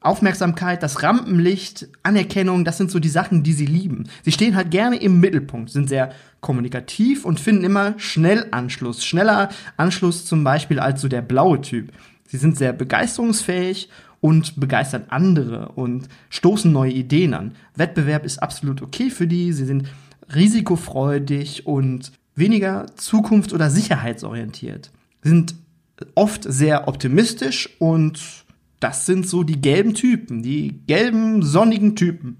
Aufmerksamkeit, 0.00 0.82
das 0.82 1.02
Rampenlicht, 1.02 1.88
Anerkennung, 2.02 2.66
das 2.66 2.76
sind 2.76 2.90
so 2.90 2.98
die 2.98 3.08
Sachen, 3.08 3.42
die 3.42 3.54
sie 3.54 3.64
lieben. 3.64 4.04
Sie 4.22 4.32
stehen 4.32 4.54
halt 4.54 4.70
gerne 4.70 4.96
im 4.96 5.18
Mittelpunkt, 5.18 5.70
sind 5.70 5.88
sehr 5.88 6.12
kommunikativ 6.40 7.24
und 7.24 7.40
finden 7.40 7.64
immer 7.64 7.94
schnell 7.96 8.46
Anschluss. 8.50 9.02
Schneller 9.02 9.48
Anschluss 9.78 10.26
zum 10.26 10.44
Beispiel 10.44 10.78
als 10.78 11.00
so 11.00 11.08
der 11.08 11.22
blaue 11.22 11.62
Typ. 11.62 11.90
Sie 12.26 12.36
sind 12.36 12.58
sehr 12.58 12.74
begeisterungsfähig 12.74 13.88
und 14.20 14.60
begeistern 14.60 15.04
andere 15.08 15.70
und 15.70 16.08
stoßen 16.28 16.70
neue 16.70 16.92
Ideen 16.92 17.32
an. 17.32 17.52
Wettbewerb 17.74 18.26
ist 18.26 18.42
absolut 18.42 18.82
okay 18.82 19.08
für 19.08 19.26
die. 19.26 19.54
Sie 19.54 19.64
sind 19.64 19.88
risikofreudig 20.34 21.66
und 21.66 22.12
weniger 22.34 22.86
zukunfts- 22.96 23.52
oder 23.54 23.70
sicherheitsorientiert. 23.70 24.90
Sind 25.22 25.54
oft 26.14 26.44
sehr 26.44 26.88
optimistisch 26.88 27.70
und 27.78 28.20
das 28.80 29.06
sind 29.06 29.28
so 29.28 29.42
die 29.44 29.60
gelben 29.60 29.94
Typen, 29.94 30.42
die 30.42 30.80
gelben, 30.86 31.42
sonnigen 31.42 31.96
Typen. 31.96 32.36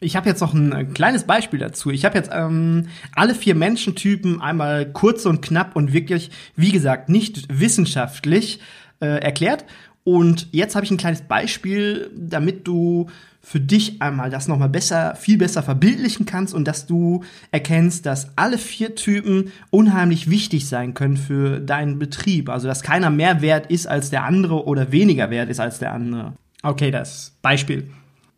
Ich 0.00 0.16
habe 0.16 0.28
jetzt 0.28 0.40
noch 0.40 0.52
ein 0.52 0.94
kleines 0.94 1.24
Beispiel 1.24 1.60
dazu. 1.60 1.90
Ich 1.90 2.04
habe 2.04 2.18
jetzt 2.18 2.30
ähm, 2.32 2.88
alle 3.14 3.36
vier 3.36 3.54
Menschentypen 3.54 4.40
einmal 4.40 4.90
kurz 4.92 5.26
und 5.26 5.42
knapp 5.42 5.76
und 5.76 5.92
wirklich, 5.92 6.30
wie 6.56 6.72
gesagt, 6.72 7.08
nicht 7.08 7.46
wissenschaftlich 7.48 8.58
äh, 9.00 9.22
erklärt. 9.22 9.64
Und 10.04 10.48
jetzt 10.50 10.74
habe 10.74 10.84
ich 10.84 10.90
ein 10.90 10.96
kleines 10.96 11.22
Beispiel, 11.22 12.10
damit 12.16 12.66
du 12.66 13.08
für 13.44 13.58
dich 13.58 14.00
einmal 14.00 14.30
das 14.30 14.46
nochmal 14.46 14.68
besser, 14.68 15.16
viel 15.16 15.36
besser 15.36 15.62
verbildlichen 15.62 16.26
kannst 16.26 16.54
und 16.54 16.66
dass 16.66 16.86
du 16.86 17.24
erkennst, 17.50 18.06
dass 18.06 18.36
alle 18.36 18.56
vier 18.56 18.94
Typen 18.94 19.50
unheimlich 19.70 20.30
wichtig 20.30 20.68
sein 20.68 20.94
können 20.94 21.16
für 21.16 21.58
deinen 21.58 21.98
Betrieb. 21.98 22.48
Also, 22.48 22.68
dass 22.68 22.82
keiner 22.82 23.10
mehr 23.10 23.42
wert 23.42 23.66
ist 23.66 23.88
als 23.88 24.10
der 24.10 24.24
andere 24.24 24.64
oder 24.66 24.92
weniger 24.92 25.30
wert 25.30 25.50
ist 25.50 25.58
als 25.58 25.80
der 25.80 25.92
andere. 25.92 26.34
Okay, 26.62 26.92
das 26.92 27.36
Beispiel. 27.42 27.90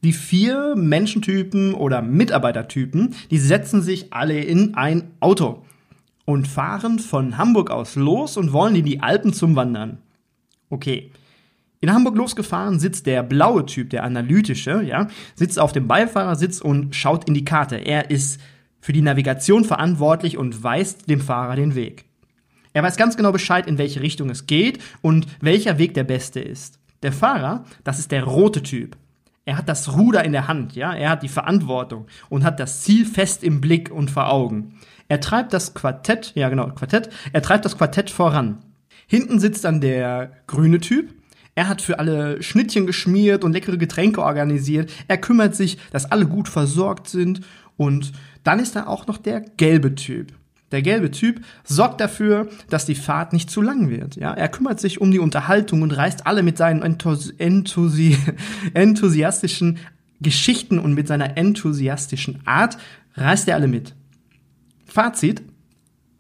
Die 0.02 0.14
vier 0.14 0.74
Menschentypen 0.74 1.74
oder 1.74 2.00
Mitarbeitertypen, 2.02 3.14
die 3.30 3.38
setzen 3.38 3.82
sich 3.82 4.12
alle 4.12 4.40
in 4.40 4.74
ein 4.74 5.10
Auto 5.20 5.64
und 6.24 6.48
fahren 6.48 6.98
von 6.98 7.36
Hamburg 7.36 7.70
aus 7.70 7.96
los 7.96 8.38
und 8.38 8.52
wollen 8.52 8.76
in 8.76 8.86
die 8.86 9.00
Alpen 9.00 9.34
zum 9.34 9.54
Wandern. 9.54 9.98
Okay. 10.70 11.10
In 11.84 11.92
Hamburg 11.92 12.16
losgefahren 12.16 12.80
sitzt 12.80 13.04
der 13.04 13.22
blaue 13.22 13.66
Typ, 13.66 13.90
der 13.90 14.04
analytische, 14.04 14.82
ja, 14.82 15.08
sitzt 15.34 15.58
auf 15.58 15.72
dem 15.72 15.86
Beifahrersitz 15.86 16.62
und 16.62 16.96
schaut 16.96 17.28
in 17.28 17.34
die 17.34 17.44
Karte. 17.44 17.76
Er 17.76 18.10
ist 18.10 18.40
für 18.80 18.94
die 18.94 19.02
Navigation 19.02 19.66
verantwortlich 19.66 20.38
und 20.38 20.64
weist 20.64 21.10
dem 21.10 21.20
Fahrer 21.20 21.56
den 21.56 21.74
Weg. 21.74 22.06
Er 22.72 22.82
weiß 22.82 22.96
ganz 22.96 23.18
genau 23.18 23.32
Bescheid, 23.32 23.66
in 23.66 23.76
welche 23.76 24.00
Richtung 24.00 24.30
es 24.30 24.46
geht 24.46 24.78
und 25.02 25.26
welcher 25.42 25.76
Weg 25.76 25.92
der 25.92 26.04
beste 26.04 26.40
ist. 26.40 26.78
Der 27.02 27.12
Fahrer, 27.12 27.66
das 27.84 27.98
ist 27.98 28.12
der 28.12 28.24
rote 28.24 28.62
Typ. 28.62 28.96
Er 29.44 29.58
hat 29.58 29.68
das 29.68 29.94
Ruder 29.94 30.24
in 30.24 30.32
der 30.32 30.48
Hand, 30.48 30.74
ja, 30.76 30.94
er 30.94 31.10
hat 31.10 31.22
die 31.22 31.28
Verantwortung 31.28 32.06
und 32.30 32.44
hat 32.44 32.60
das 32.60 32.80
Ziel 32.80 33.04
fest 33.04 33.44
im 33.44 33.60
Blick 33.60 33.90
und 33.90 34.10
vor 34.10 34.30
Augen. 34.30 34.78
Er 35.08 35.20
treibt 35.20 35.52
das 35.52 35.74
Quartett, 35.74 36.32
ja 36.34 36.48
genau, 36.48 36.66
Quartett, 36.68 37.10
er 37.34 37.42
treibt 37.42 37.66
das 37.66 37.76
Quartett 37.76 38.08
voran. 38.08 38.64
Hinten 39.06 39.38
sitzt 39.38 39.66
dann 39.66 39.82
der 39.82 40.32
grüne 40.46 40.80
Typ, 40.80 41.12
er 41.54 41.68
hat 41.68 41.82
für 41.82 41.98
alle 41.98 42.42
Schnittchen 42.42 42.86
geschmiert 42.86 43.44
und 43.44 43.52
leckere 43.52 43.76
Getränke 43.76 44.22
organisiert. 44.22 44.92
Er 45.06 45.18
kümmert 45.18 45.54
sich, 45.54 45.78
dass 45.90 46.10
alle 46.10 46.26
gut 46.26 46.48
versorgt 46.48 47.08
sind. 47.08 47.42
Und 47.76 48.12
dann 48.42 48.58
ist 48.58 48.76
da 48.76 48.86
auch 48.86 49.06
noch 49.06 49.18
der 49.18 49.40
gelbe 49.40 49.94
Typ. 49.94 50.32
Der 50.72 50.82
gelbe 50.82 51.12
Typ 51.12 51.44
sorgt 51.62 52.00
dafür, 52.00 52.48
dass 52.68 52.86
die 52.86 52.96
Fahrt 52.96 53.32
nicht 53.32 53.50
zu 53.50 53.62
lang 53.62 53.90
wird. 53.90 54.16
Ja, 54.16 54.32
er 54.34 54.48
kümmert 54.48 54.80
sich 54.80 55.00
um 55.00 55.12
die 55.12 55.20
Unterhaltung 55.20 55.82
und 55.82 55.92
reißt 55.92 56.26
alle 56.26 56.42
mit 56.42 56.58
seinen 56.58 56.82
enthusi 56.82 58.16
enthusiastischen 58.74 59.78
Geschichten 60.20 60.80
und 60.80 60.94
mit 60.94 61.06
seiner 61.06 61.36
enthusiastischen 61.36 62.40
Art 62.44 62.76
reißt 63.14 63.46
er 63.46 63.54
alle 63.54 63.68
mit. 63.68 63.94
Fazit: 64.86 65.42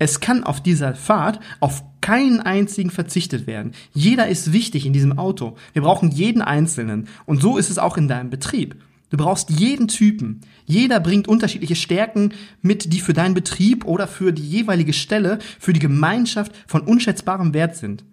Es 0.04 0.20
kann 0.20 0.44
auf 0.44 0.62
dieser 0.62 0.94
Fahrt 0.94 1.40
auf 1.60 1.82
keinen 2.02 2.40
einzigen 2.40 2.90
verzichtet 2.90 3.46
werden. 3.46 3.72
Jeder 3.94 4.28
ist 4.28 4.52
wichtig 4.52 4.84
in 4.84 4.92
diesem 4.92 5.18
Auto. 5.18 5.56
Wir 5.72 5.80
brauchen 5.80 6.10
jeden 6.10 6.42
Einzelnen. 6.42 7.08
Und 7.24 7.40
so 7.40 7.56
ist 7.56 7.70
es 7.70 7.78
auch 7.78 7.96
in 7.96 8.06
deinem 8.06 8.28
Betrieb. 8.28 8.76
Du 9.08 9.16
brauchst 9.16 9.48
jeden 9.48 9.88
Typen. 9.88 10.42
Jeder 10.66 11.00
bringt 11.00 11.26
unterschiedliche 11.26 11.74
Stärken 11.74 12.34
mit, 12.60 12.92
die 12.92 13.00
für 13.00 13.14
deinen 13.14 13.32
Betrieb 13.32 13.86
oder 13.86 14.06
für 14.06 14.34
die 14.34 14.46
jeweilige 14.46 14.92
Stelle, 14.92 15.38
für 15.58 15.72
die 15.72 15.80
Gemeinschaft 15.80 16.52
von 16.66 16.82
unschätzbarem 16.82 17.54
Wert 17.54 17.74
sind. 17.74 18.04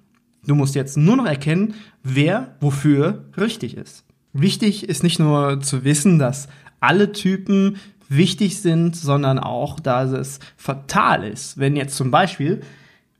Du 0.47 0.55
musst 0.55 0.75
jetzt 0.75 0.95
nur 0.95 1.17
noch 1.17 1.25
erkennen, 1.25 1.73
wer 2.03 2.55
wofür 2.61 3.25
richtig 3.37 3.75
ist. 3.75 4.05
Wichtig 4.31 4.87
ist 4.87 5.03
nicht 5.03 5.19
nur 5.19 5.59
zu 5.59 5.83
wissen, 5.83 6.19
dass 6.19 6.47
alle 6.79 7.11
Typen 7.11 7.75
wichtig 8.11 8.61
sind, 8.61 8.95
sondern 8.95 9.39
auch, 9.39 9.79
dass 9.79 10.11
es 10.11 10.39
fatal 10.57 11.23
ist, 11.23 11.57
wenn 11.57 11.75
jetzt 11.75 11.95
zum 11.95 12.11
Beispiel 12.11 12.61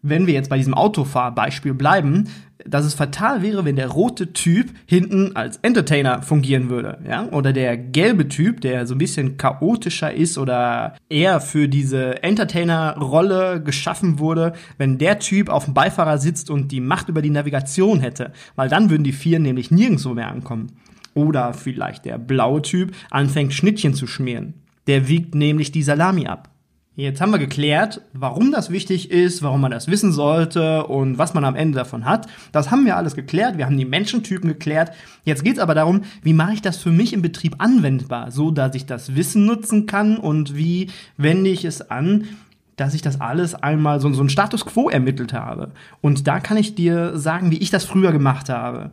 wenn 0.01 0.27
wir 0.27 0.33
jetzt 0.33 0.49
bei 0.49 0.57
diesem 0.57 0.73
Autofahrbeispiel 0.73 1.73
bleiben, 1.73 2.27
dass 2.65 2.85
es 2.85 2.93
fatal 2.93 3.41
wäre, 3.41 3.65
wenn 3.65 3.75
der 3.75 3.87
rote 3.87 4.33
Typ 4.33 4.69
hinten 4.85 5.35
als 5.35 5.57
Entertainer 5.57 6.21
fungieren 6.21 6.69
würde, 6.69 6.99
ja? 7.07 7.27
Oder 7.31 7.53
der 7.53 7.75
gelbe 7.75 8.27
Typ, 8.27 8.61
der 8.61 8.85
so 8.85 8.93
ein 8.93 8.99
bisschen 8.99 9.37
chaotischer 9.37 10.13
ist 10.13 10.37
oder 10.37 10.95
eher 11.09 11.41
für 11.41 11.67
diese 11.67 12.21
Entertainer-Rolle 12.21 13.63
geschaffen 13.63 14.19
wurde, 14.19 14.53
wenn 14.77 14.99
der 14.99 15.17
Typ 15.17 15.49
auf 15.49 15.65
dem 15.65 15.73
Beifahrer 15.73 16.19
sitzt 16.19 16.51
und 16.51 16.71
die 16.71 16.81
Macht 16.81 17.09
über 17.09 17.23
die 17.23 17.31
Navigation 17.31 17.99
hätte, 17.99 18.31
weil 18.55 18.69
dann 18.69 18.91
würden 18.91 19.03
die 19.03 19.13
vier 19.13 19.39
nämlich 19.39 19.71
nirgendwo 19.71 20.13
mehr 20.13 20.29
ankommen. 20.29 20.67
Oder 21.13 21.53
vielleicht 21.53 22.05
der 22.05 22.19
blaue 22.19 22.61
Typ 22.61 22.93
anfängt 23.09 23.53
Schnittchen 23.53 23.95
zu 23.95 24.05
schmieren. 24.05 24.60
Der 24.91 25.07
wiegt 25.07 25.35
nämlich 25.35 25.71
die 25.71 25.83
Salami 25.83 26.27
ab. 26.27 26.49
Jetzt 26.97 27.21
haben 27.21 27.31
wir 27.31 27.39
geklärt, 27.39 28.01
warum 28.11 28.51
das 28.51 28.71
wichtig 28.71 29.09
ist, 29.09 29.41
warum 29.41 29.61
man 29.61 29.71
das 29.71 29.87
wissen 29.87 30.11
sollte 30.11 30.85
und 30.85 31.17
was 31.17 31.33
man 31.33 31.45
am 31.45 31.55
Ende 31.55 31.77
davon 31.77 32.03
hat. 32.03 32.27
Das 32.51 32.71
haben 32.71 32.83
wir 32.83 32.97
alles 32.97 33.15
geklärt. 33.15 33.57
Wir 33.57 33.67
haben 33.67 33.77
die 33.77 33.85
Menschentypen 33.85 34.49
geklärt. 34.49 34.91
Jetzt 35.23 35.45
geht 35.45 35.53
es 35.53 35.59
aber 35.59 35.75
darum, 35.75 36.01
wie 36.23 36.33
mache 36.33 36.51
ich 36.51 36.61
das 36.61 36.75
für 36.75 36.91
mich 36.91 37.13
im 37.13 37.21
Betrieb 37.21 37.55
anwendbar, 37.59 38.31
so 38.31 38.51
dass 38.51 38.75
ich 38.75 38.85
das 38.85 39.15
Wissen 39.15 39.45
nutzen 39.45 39.85
kann 39.85 40.17
und 40.17 40.57
wie 40.57 40.89
wende 41.15 41.51
ich 41.51 41.63
es 41.63 41.89
an, 41.89 42.27
dass 42.75 42.93
ich 42.93 43.01
das 43.01 43.21
alles 43.21 43.55
einmal 43.55 44.01
so, 44.01 44.11
so 44.11 44.23
ein 44.23 44.29
Status 44.29 44.65
quo 44.65 44.89
ermittelt 44.89 45.31
habe. 45.31 45.71
Und 46.01 46.27
da 46.27 46.41
kann 46.41 46.57
ich 46.57 46.75
dir 46.75 47.17
sagen, 47.17 47.49
wie 47.49 47.59
ich 47.59 47.69
das 47.69 47.85
früher 47.85 48.11
gemacht 48.11 48.49
habe. 48.49 48.91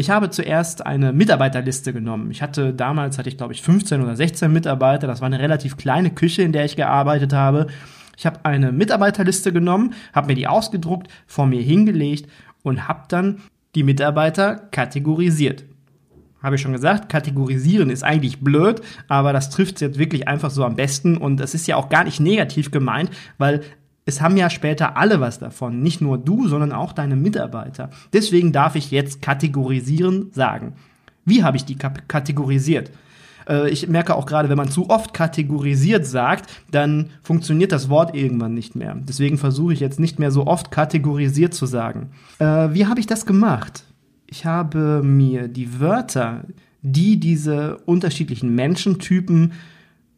Ich 0.00 0.10
habe 0.10 0.30
zuerst 0.30 0.86
eine 0.86 1.12
Mitarbeiterliste 1.12 1.92
genommen. 1.92 2.30
Ich 2.30 2.40
hatte 2.40 2.72
damals, 2.72 3.18
hatte 3.18 3.28
ich 3.28 3.36
glaube 3.36 3.52
ich 3.52 3.62
15 3.62 4.00
oder 4.00 4.14
16 4.14 4.52
Mitarbeiter. 4.52 5.08
Das 5.08 5.20
war 5.20 5.26
eine 5.26 5.40
relativ 5.40 5.76
kleine 5.76 6.10
Küche, 6.10 6.42
in 6.42 6.52
der 6.52 6.64
ich 6.64 6.76
gearbeitet 6.76 7.32
habe. 7.32 7.66
Ich 8.16 8.24
habe 8.24 8.44
eine 8.44 8.70
Mitarbeiterliste 8.70 9.52
genommen, 9.52 9.94
habe 10.14 10.28
mir 10.28 10.36
die 10.36 10.46
ausgedruckt, 10.46 11.08
vor 11.26 11.46
mir 11.46 11.60
hingelegt 11.60 12.30
und 12.62 12.86
habe 12.86 13.06
dann 13.08 13.40
die 13.74 13.82
Mitarbeiter 13.82 14.68
kategorisiert. 14.70 15.64
Habe 16.44 16.54
ich 16.54 16.62
schon 16.62 16.72
gesagt, 16.72 17.08
kategorisieren 17.08 17.90
ist 17.90 18.04
eigentlich 18.04 18.38
blöd, 18.38 18.80
aber 19.08 19.32
das 19.32 19.50
trifft 19.50 19.80
jetzt 19.80 19.98
wirklich 19.98 20.28
einfach 20.28 20.52
so 20.52 20.64
am 20.64 20.76
besten 20.76 21.16
und 21.16 21.40
es 21.40 21.54
ist 21.54 21.66
ja 21.66 21.74
auch 21.74 21.88
gar 21.88 22.04
nicht 22.04 22.20
negativ 22.20 22.70
gemeint, 22.70 23.10
weil 23.36 23.62
es 24.08 24.22
haben 24.22 24.38
ja 24.38 24.48
später 24.48 24.96
alle 24.96 25.20
was 25.20 25.38
davon, 25.38 25.82
nicht 25.82 26.00
nur 26.00 26.16
du, 26.16 26.48
sondern 26.48 26.72
auch 26.72 26.94
deine 26.94 27.14
Mitarbeiter. 27.14 27.90
Deswegen 28.14 28.52
darf 28.52 28.74
ich 28.74 28.90
jetzt 28.90 29.20
kategorisieren 29.20 30.30
sagen. 30.32 30.72
Wie 31.26 31.44
habe 31.44 31.58
ich 31.58 31.66
die 31.66 31.76
kategorisiert? 31.76 32.90
Äh, 33.46 33.68
ich 33.68 33.86
merke 33.86 34.14
auch 34.14 34.24
gerade, 34.24 34.48
wenn 34.48 34.56
man 34.56 34.70
zu 34.70 34.88
oft 34.88 35.12
kategorisiert 35.12 36.06
sagt, 36.06 36.50
dann 36.70 37.10
funktioniert 37.22 37.70
das 37.70 37.90
Wort 37.90 38.14
irgendwann 38.16 38.54
nicht 38.54 38.74
mehr. 38.74 38.96
Deswegen 38.98 39.36
versuche 39.36 39.74
ich 39.74 39.80
jetzt 39.80 40.00
nicht 40.00 40.18
mehr 40.18 40.30
so 40.30 40.46
oft 40.46 40.70
kategorisiert 40.70 41.52
zu 41.52 41.66
sagen. 41.66 42.08
Äh, 42.38 42.72
wie 42.72 42.86
habe 42.86 43.00
ich 43.00 43.06
das 43.06 43.26
gemacht? 43.26 43.84
Ich 44.26 44.46
habe 44.46 45.02
mir 45.02 45.48
die 45.48 45.80
Wörter, 45.80 46.44
die 46.80 47.20
diese 47.20 47.76
unterschiedlichen 47.84 48.54
Menschentypen 48.54 49.52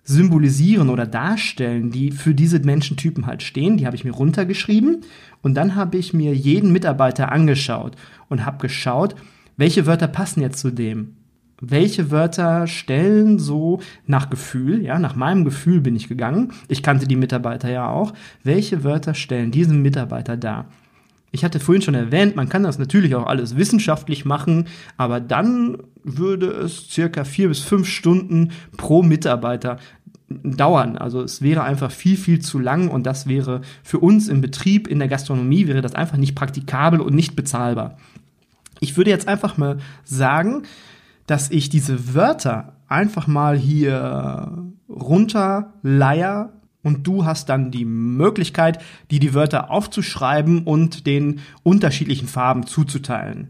symbolisieren 0.05 0.89
oder 0.89 1.07
darstellen, 1.07 1.91
die 1.91 2.11
für 2.11 2.35
diese 2.35 2.61
Menschentypen 2.61 3.27
halt 3.27 3.43
stehen. 3.43 3.77
Die 3.77 3.87
habe 3.87 3.97
ich 3.97 4.05
mir 4.05 4.13
runtergeschrieben 4.13 5.03
und 5.43 5.55
dann 5.55 5.75
habe 5.75 5.99
ich 5.99 6.13
mir 6.13 6.35
jeden 6.35 6.73
Mitarbeiter 6.73 7.33
angeschaut 7.33 7.97
und 8.29 8.45
habe 8.45 8.59
geschaut, 8.59 9.15
welche 9.57 9.87
Wörter 9.87 10.09
passen 10.09 10.41
jetzt 10.41 10.59
zu 10.59 10.71
dem. 10.71 11.17
Welche 11.61 12.11
Wörter 12.11 12.67
stellen 12.67 13.39
so 13.39 13.81
nach 14.07 14.31
Gefühl, 14.31 14.83
ja, 14.83 14.99
nach 14.99 15.15
meinem 15.15 15.45
Gefühl 15.45 15.83
bin 15.83 15.95
ich 15.95 16.09
gegangen. 16.09 16.53
Ich 16.69 16.83
kannte 16.83 17.07
die 17.07 17.17
Mitarbeiter 17.17 17.71
ja 17.71 17.91
auch. 17.91 18.15
Welche 18.43 18.83
Wörter 18.83 19.13
stellen 19.13 19.51
diesen 19.51 19.83
Mitarbeiter 19.83 20.39
dar? 20.39 20.71
Ich 21.33 21.45
hatte 21.45 21.61
vorhin 21.61 21.83
schon 21.83 21.95
erwähnt, 21.95 22.35
man 22.35 22.49
kann 22.49 22.65
das 22.65 22.79
natürlich 22.79 23.15
auch 23.15 23.27
alles 23.27 23.57
wissenschaftlich 23.57 24.25
machen, 24.25 24.67
aber 24.97 25.21
dann 25.21 25.79
würde 26.03 26.47
es 26.49 26.89
circa 26.91 27.25
vier 27.25 27.49
bis 27.49 27.61
fünf 27.61 27.87
Stunden 27.87 28.51
pro 28.77 29.03
Mitarbeiter 29.03 29.79
dauern. 30.29 30.97
Also 30.97 31.23
es 31.23 31.43
wäre 31.43 31.63
einfach 31.63 31.91
viel, 31.91 32.17
viel 32.17 32.41
zu 32.41 32.59
lang 32.59 32.89
und 32.89 33.05
das 33.05 33.27
wäre 33.27 33.61
für 33.83 33.99
uns 33.99 34.29
im 34.29 34.41
Betrieb, 34.41 34.89
in 34.89 34.99
der 34.99 35.09
Gastronomie, 35.09 35.67
wäre 35.67 35.83
das 35.83 35.95
einfach 35.95 36.17
nicht 36.17 36.35
praktikabel 36.35 37.01
und 37.01 37.15
nicht 37.15 37.37
bezahlbar. 37.37 37.97
Ich 38.81 38.97
würde 38.97 39.11
jetzt 39.11 39.29
einfach 39.29 39.57
mal 39.57 39.79
sagen, 40.05 40.63
dass 41.27 41.51
ich 41.51 41.69
diese 41.69 42.15
Wörter 42.15 42.77
einfach 42.89 43.27
mal 43.27 43.57
hier 43.57 44.73
runterleier 44.89 46.53
und 46.83 47.07
du 47.07 47.25
hast 47.25 47.49
dann 47.49 47.71
die 47.71 47.85
Möglichkeit, 47.85 48.83
die 49.11 49.19
die 49.19 49.35
Wörter 49.35 49.71
aufzuschreiben 49.71 50.65
und 50.65 51.07
den 51.07 51.41
unterschiedlichen 51.63 52.29
Farben 52.29 52.67
zuzuteilen. 52.67 53.49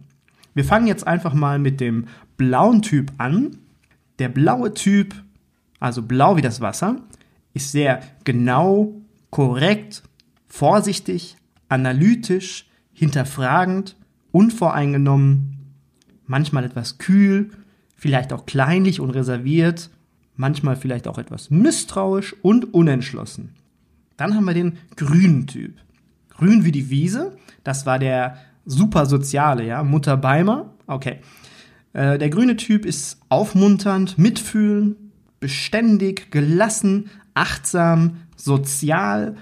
Wir 0.55 0.65
fangen 0.65 0.87
jetzt 0.87 1.07
einfach 1.07 1.35
mal 1.35 1.59
mit 1.59 1.81
dem 1.81 2.07
blauen 2.37 2.83
Typ 2.83 3.13
an. 3.19 3.57
Der 4.19 4.29
blaue 4.29 4.75
Typ 4.75 5.15
also 5.81 6.03
blau 6.03 6.37
wie 6.37 6.43
das 6.43 6.61
Wasser, 6.61 6.97
ist 7.55 7.73
sehr 7.73 8.01
genau, 8.25 9.01
korrekt, 9.31 10.03
vorsichtig, 10.47 11.37
analytisch, 11.69 12.69
hinterfragend, 12.93 13.97
unvoreingenommen, 14.31 15.75
manchmal 16.27 16.65
etwas 16.65 16.99
kühl, 16.99 17.51
vielleicht 17.97 18.33
auch 18.33 18.47
kleinlich 18.47 19.01
und 19.01 19.11
reserviert, 19.11 19.91
manchmal 20.41 20.75
vielleicht 20.75 21.07
auch 21.07 21.19
etwas 21.19 21.51
misstrauisch 21.51 22.35
und 22.43 22.73
unentschlossen. 22.75 23.51
Dann 24.17 24.35
haben 24.35 24.47
wir 24.47 24.55
den 24.55 24.79
grünen 24.97 25.47
Typ. 25.47 25.77
Grün 26.31 26.65
wie 26.65 26.73
die 26.73 26.89
Wiese, 26.89 27.37
das 27.63 27.85
war 27.85 27.99
der 27.99 28.39
super 28.65 29.05
soziale, 29.07 29.67
ja, 29.67 29.83
Mutter 29.85 30.17
Beimer. 30.17 30.73
Okay. 30.87 31.19
Äh, 31.93 32.19
der 32.19 32.31
grüne 32.31 32.57
Typ 32.57 32.87
ist 32.87 33.21
aufmunternd, 33.29 34.17
mitfühlen, 34.17 35.13
beständig, 35.41 36.31
gelassen, 36.31 37.11
achtsam, 37.35 38.23
sozial, 38.37 39.37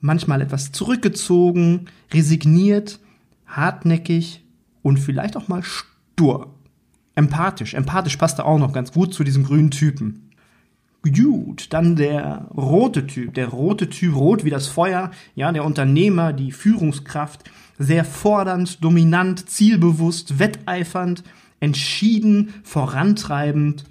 manchmal 0.00 0.40
etwas 0.40 0.70
zurückgezogen, 0.70 1.86
resigniert, 2.12 3.00
hartnäckig 3.46 4.44
und 4.82 4.98
vielleicht 4.98 5.36
auch 5.36 5.48
mal 5.48 5.62
stur. 5.64 6.54
Empathisch. 7.16 7.74
Empathisch 7.74 8.16
passt 8.16 8.38
da 8.38 8.44
auch 8.44 8.58
noch 8.58 8.72
ganz 8.72 8.92
gut 8.92 9.12
zu 9.12 9.24
diesem 9.24 9.42
grünen 9.42 9.72
Typen. 9.72 10.27
Gut, 11.10 11.72
dann 11.72 11.96
der 11.96 12.48
rote 12.56 13.06
Typ. 13.06 13.34
Der 13.34 13.48
rote 13.48 13.88
Typ, 13.88 14.14
rot 14.16 14.44
wie 14.44 14.50
das 14.50 14.66
Feuer. 14.66 15.10
Ja, 15.34 15.52
der 15.52 15.64
Unternehmer, 15.64 16.32
die 16.32 16.52
Führungskraft. 16.52 17.44
Sehr 17.78 18.04
fordernd, 18.04 18.82
dominant, 18.82 19.48
zielbewusst, 19.48 20.38
wetteifernd, 20.38 21.22
entschieden, 21.60 22.54
vorantreibend 22.64 23.84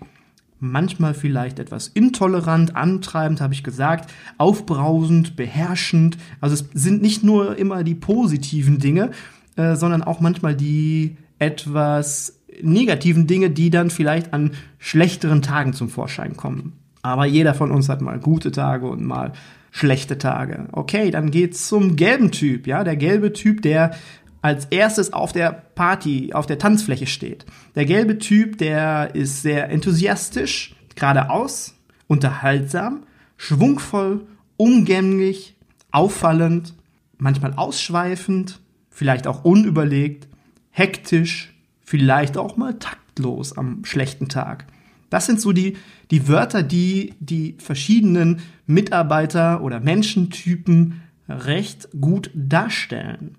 manchmal 0.60 1.14
vielleicht 1.14 1.60
etwas 1.60 1.88
intolerant, 1.88 2.76
antreibend, 2.76 3.42
habe 3.42 3.54
ich 3.54 3.64
gesagt, 3.64 4.12
aufbrausend, 4.38 5.36
beherrschend. 5.36 6.18
Also 6.42 6.56
es 6.56 6.66
sind 6.74 7.02
nicht 7.02 7.24
nur 7.24 7.58
immer 7.58 7.84
die 7.84 7.96
positiven 7.96 8.80
Dinge, 8.80 9.12
äh, 9.56 9.76
sondern 9.76 10.04
auch 10.04 10.20
manchmal 10.20 10.56
die 10.56 11.18
etwas 11.40 12.40
negativen 12.62 13.28
Dinge, 13.28 13.50
die 13.50 13.70
dann 13.70 13.90
vielleicht 13.90 14.34
an 14.34 14.52
schlechteren 14.80 15.42
Tagen 15.42 15.74
zum 15.74 15.90
Vorschein 15.90 16.36
kommen. 16.36 16.74
Aber 17.08 17.26
jeder 17.26 17.54
von 17.54 17.72
uns 17.72 17.88
hat 17.88 18.02
mal 18.02 18.20
gute 18.20 18.52
Tage 18.52 18.86
und 18.86 19.02
mal 19.02 19.32
schlechte 19.72 20.18
Tage. 20.18 20.68
Okay, 20.74 21.10
dann 21.10 21.32
geht's 21.32 21.70
zum 21.70 21.96
gelben 21.96 22.32
Typ, 22.32 22.68
ja, 22.68 22.84
der 22.84 22.98
gelbe 22.98 23.32
Typ, 23.32 23.62
der 23.62 23.92
als 24.42 24.66
erstes 24.66 25.14
auf 25.14 25.32
der 25.32 25.54
Party, 25.54 26.34
auf 26.34 26.48
der 26.48 26.60
Tanzfläche 26.60 27.08
steht. 27.08 27.46
Der 27.76 27.86
gelbe 27.86 28.18
Typ, 28.18 28.58
der 28.58 29.16
ist 29.16 29.42
sehr 29.42 29.70
enthusiastisch, 29.70 30.76
geradeaus, 30.96 31.76
unterhaltsam, 32.08 33.04
schwungvoll, 33.38 34.28
umgänglich, 34.58 35.56
auffallend, 35.92 36.74
manchmal 37.18 37.54
ausschweifend, 37.54 38.60
vielleicht 38.90 39.28
auch 39.28 39.46
unüberlegt, 39.46 40.28
hektisch, 40.72 41.54
vielleicht 41.86 42.38
auch 42.38 42.58
mal 42.58 42.78
taktlos 42.78 43.58
am 43.58 43.86
schlechten 43.86 44.28
Tag. 44.28 44.66
Das 45.10 45.26
sind 45.26 45.40
so 45.40 45.54
die, 45.54 45.78
die 46.12 46.28
Wörter, 46.28 46.64
die 46.64 47.14
die 47.20 47.56
verschiedenen 47.60 48.42
Mitarbeiter 48.66 49.62
oder 49.62 49.80
Menschentypen 49.80 51.02
recht 51.28 51.90
gut 52.00 52.32
darstellen. 52.34 53.36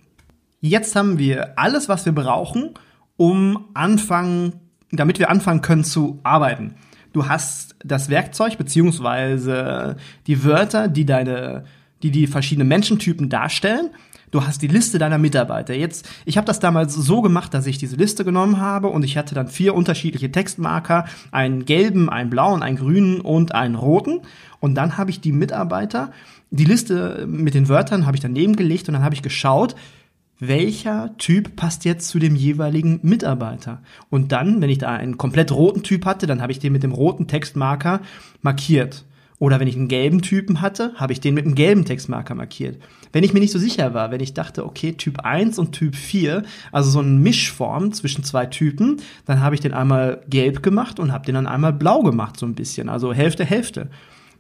Jetzt 0.61 0.96
haben 0.96 1.18
wir 1.18 1.59
alles, 1.59 1.88
was 1.88 2.04
wir 2.04 2.12
brauchen, 2.12 2.74
um 3.16 3.66
anfangen, 3.74 4.54
damit 4.90 5.18
wir 5.18 5.31
anfangen 5.31 5.62
können 5.62 5.85
zu 5.85 6.20
arbeiten. 6.22 6.74
Du 7.12 7.28
hast 7.28 7.76
das 7.85 8.11
Werkzeug 8.11 8.59
beziehungsweise 8.59 9.96
die 10.26 10.44
Wörter, 10.44 10.88
die 10.88 11.07
deine, 11.07 11.64
die 12.02 12.11
die 12.11 12.26
verschiedenen 12.26 12.68
Menschentypen 12.68 13.28
darstellen. 13.28 13.90
Du 14.31 14.45
hast 14.45 14.62
die 14.62 14.69
Liste 14.69 14.99
deiner 14.99 15.19
Mitarbeiter. 15.19 15.75
Jetzt, 15.75 16.09
ich 16.25 16.37
habe 16.37 16.47
das 16.47 16.61
damals 16.61 16.95
so 16.95 17.23
gemacht, 17.23 17.55
dass 17.55 17.67
ich 17.67 17.79
diese 17.79 17.97
Liste 17.97 18.25
genommen 18.25 18.61
habe 18.61 18.88
und 18.88 19.05
ich 19.05 19.17
hatte 19.17 19.35
dann 19.35 19.49
vier 19.49 19.75
unterschiedliche 19.75 20.31
Textmarker, 20.31 21.07
einen 21.31 21.64
gelben, 21.64 22.11
einen 22.11 22.31
blauen, 22.31 22.62
einen 22.62 22.77
grünen 22.77 23.21
und 23.21 23.55
einen 23.55 23.75
roten. 23.75 24.21
Und 24.61 24.75
dann 24.75 24.99
habe 24.99 25.11
ich 25.11 25.21
die 25.21 25.33
Mitarbeiter, 25.33 26.12
die 26.51 26.64
Liste 26.64 27.27
mit 27.27 27.55
den 27.55 27.69
Wörtern 27.69 28.07
habe 28.07 28.17
ich 28.17 28.23
daneben 28.23 28.57
gelegt 28.57 28.88
und 28.88 28.95
dann 28.95 29.05
habe 29.05 29.14
ich 29.14 29.23
geschaut, 29.23 29.75
welcher 30.41 31.17
Typ 31.19 31.57
passt 31.57 31.85
jetzt 31.85 32.09
zu 32.09 32.19
dem 32.19 32.37
jeweiligen 32.37 33.01
Mitarbeiter. 33.03 33.83
Und 34.09 34.33
dann, 34.33 34.61
wenn 34.61 34.71
ich 34.71 34.79
da 34.79 34.95
einen 34.95 35.19
komplett 35.19 35.51
roten 35.53 35.83
Typ 35.83 36.05
hatte, 36.05 36.27
dann 36.27 36.41
habe 36.41 36.53
ich 36.53 36.59
den 36.59 36.73
mit 36.73 36.83
dem 36.83 36.93
roten 36.93 37.27
Textmarker 37.27 38.01
markiert. 38.41 39.05
Oder 39.40 39.61
wenn 39.61 39.68
ich 39.68 39.77
einen 39.77 39.88
gelben 39.88 40.20
Typen 40.20 40.61
hatte, 40.61 40.92
habe 40.96 41.12
ich 41.12 41.20
den 41.20 41.35
mit 41.35 41.44
einem 41.44 41.55
gelben 41.55 41.85
Textmarker 41.85 42.35
markiert. 42.35 42.79
Wenn 43.12 43.22
ich 43.22 43.33
mir 43.33 43.40
nicht 43.40 43.53
so 43.53 43.59
sicher 43.59 43.94
war, 43.94 44.11
wenn 44.11 44.20
ich 44.20 44.35
dachte, 44.35 44.66
okay, 44.66 44.92
Typ 44.92 45.20
1 45.20 45.59
und 45.59 45.72
Typ 45.72 45.94
4, 45.94 46.42
also 46.72 46.90
so 46.90 46.98
eine 46.98 47.11
Mischform 47.11 47.92
zwischen 47.92 48.24
zwei 48.24 48.46
Typen, 48.46 49.01
dann 49.27 49.40
habe 49.40 49.55
ich 49.55 49.61
den 49.61 49.74
einmal 49.74 50.22
gelb 50.29 50.62
gemacht 50.62 50.98
und 50.98 51.12
habe 51.12 51.24
den 51.24 51.37
dann 51.37 51.46
einmal 51.46 51.72
blau 51.72 52.03
gemacht, 52.03 52.38
so 52.38 52.46
ein 52.46 52.55
bisschen. 52.55 52.88
Also 52.88 53.12
Hälfte, 53.12 53.44
Hälfte. 53.44 53.90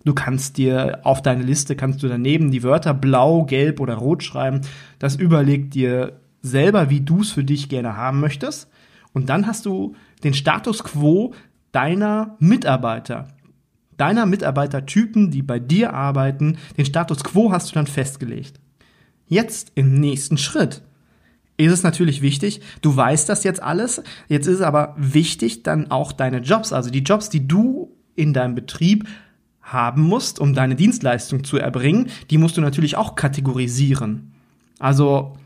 Du 0.04 0.14
kannst 0.14 0.56
dir 0.56 1.00
auf 1.04 1.22
deine 1.22 1.42
Liste, 1.42 1.76
kannst 1.76 2.02
du 2.02 2.08
daneben 2.08 2.50
die 2.50 2.62
Wörter 2.62 2.94
blau, 2.94 3.44
gelb 3.44 3.78
oder 3.78 3.94
rot 3.94 4.24
schreiben. 4.24 4.62
Das 4.98 5.16
überlegt 5.16 5.74
dir 5.74 6.20
selber, 6.42 6.90
wie 6.90 7.00
du 7.00 7.20
es 7.20 7.30
für 7.30 7.44
dich 7.44 7.68
gerne 7.68 7.96
haben 7.96 8.20
möchtest. 8.20 8.68
Und 9.12 9.28
dann 9.28 9.46
hast 9.46 9.66
du 9.66 9.94
den 10.24 10.34
Status 10.34 10.82
quo 10.82 11.34
deiner 11.72 12.36
Mitarbeiter. 12.38 13.28
Deiner 13.98 14.24
Mitarbeitertypen, 14.24 15.30
die 15.30 15.42
bei 15.42 15.58
dir 15.58 15.92
arbeiten, 15.92 16.56
den 16.78 16.86
Status 16.86 17.22
quo 17.22 17.52
hast 17.52 17.70
du 17.70 17.74
dann 17.74 17.86
festgelegt. 17.86 18.58
Jetzt 19.26 19.72
im 19.74 19.94
nächsten 19.94 20.38
Schritt 20.38 20.82
ist 21.58 21.72
es 21.72 21.82
natürlich 21.82 22.22
wichtig, 22.22 22.60
du 22.80 22.96
weißt 22.96 23.28
das 23.28 23.44
jetzt 23.44 23.62
alles, 23.62 24.02
jetzt 24.28 24.46
ist 24.46 24.56
es 24.56 24.62
aber 24.62 24.94
wichtig, 24.96 25.64
dann 25.64 25.90
auch 25.90 26.12
deine 26.12 26.38
Jobs, 26.38 26.72
also 26.72 26.88
die 26.88 27.02
Jobs, 27.02 27.28
die 27.28 27.46
du 27.46 27.94
in 28.14 28.32
deinem 28.32 28.54
Betrieb 28.54 29.06
haben 29.60 30.02
musst, 30.02 30.38
um 30.38 30.54
deine 30.54 30.76
Dienstleistung 30.76 31.44
zu 31.44 31.58
erbringen, 31.58 32.10
die 32.30 32.38
musst 32.38 32.56
du 32.56 32.60
natürlich 32.60 32.96
auch 32.96 33.16
kategorisieren. 33.16 34.32
Also 34.78 35.36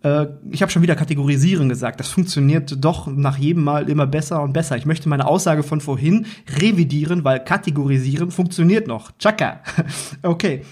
ich 0.00 0.62
habe 0.62 0.70
schon 0.70 0.82
wieder 0.82 0.94
kategorisieren 0.94 1.68
gesagt. 1.68 1.98
Das 1.98 2.08
funktioniert 2.08 2.84
doch 2.84 3.08
nach 3.08 3.36
jedem 3.36 3.64
Mal 3.64 3.88
immer 3.88 4.06
besser 4.06 4.42
und 4.42 4.52
besser. 4.52 4.76
Ich 4.76 4.86
möchte 4.86 5.08
meine 5.08 5.26
Aussage 5.26 5.64
von 5.64 5.80
vorhin 5.80 6.26
revidieren, 6.60 7.24
weil 7.24 7.40
kategorisieren 7.40 8.30
funktioniert 8.30 8.86
noch. 8.86 9.10
Chaka. 9.18 9.60
okay. 10.22 10.62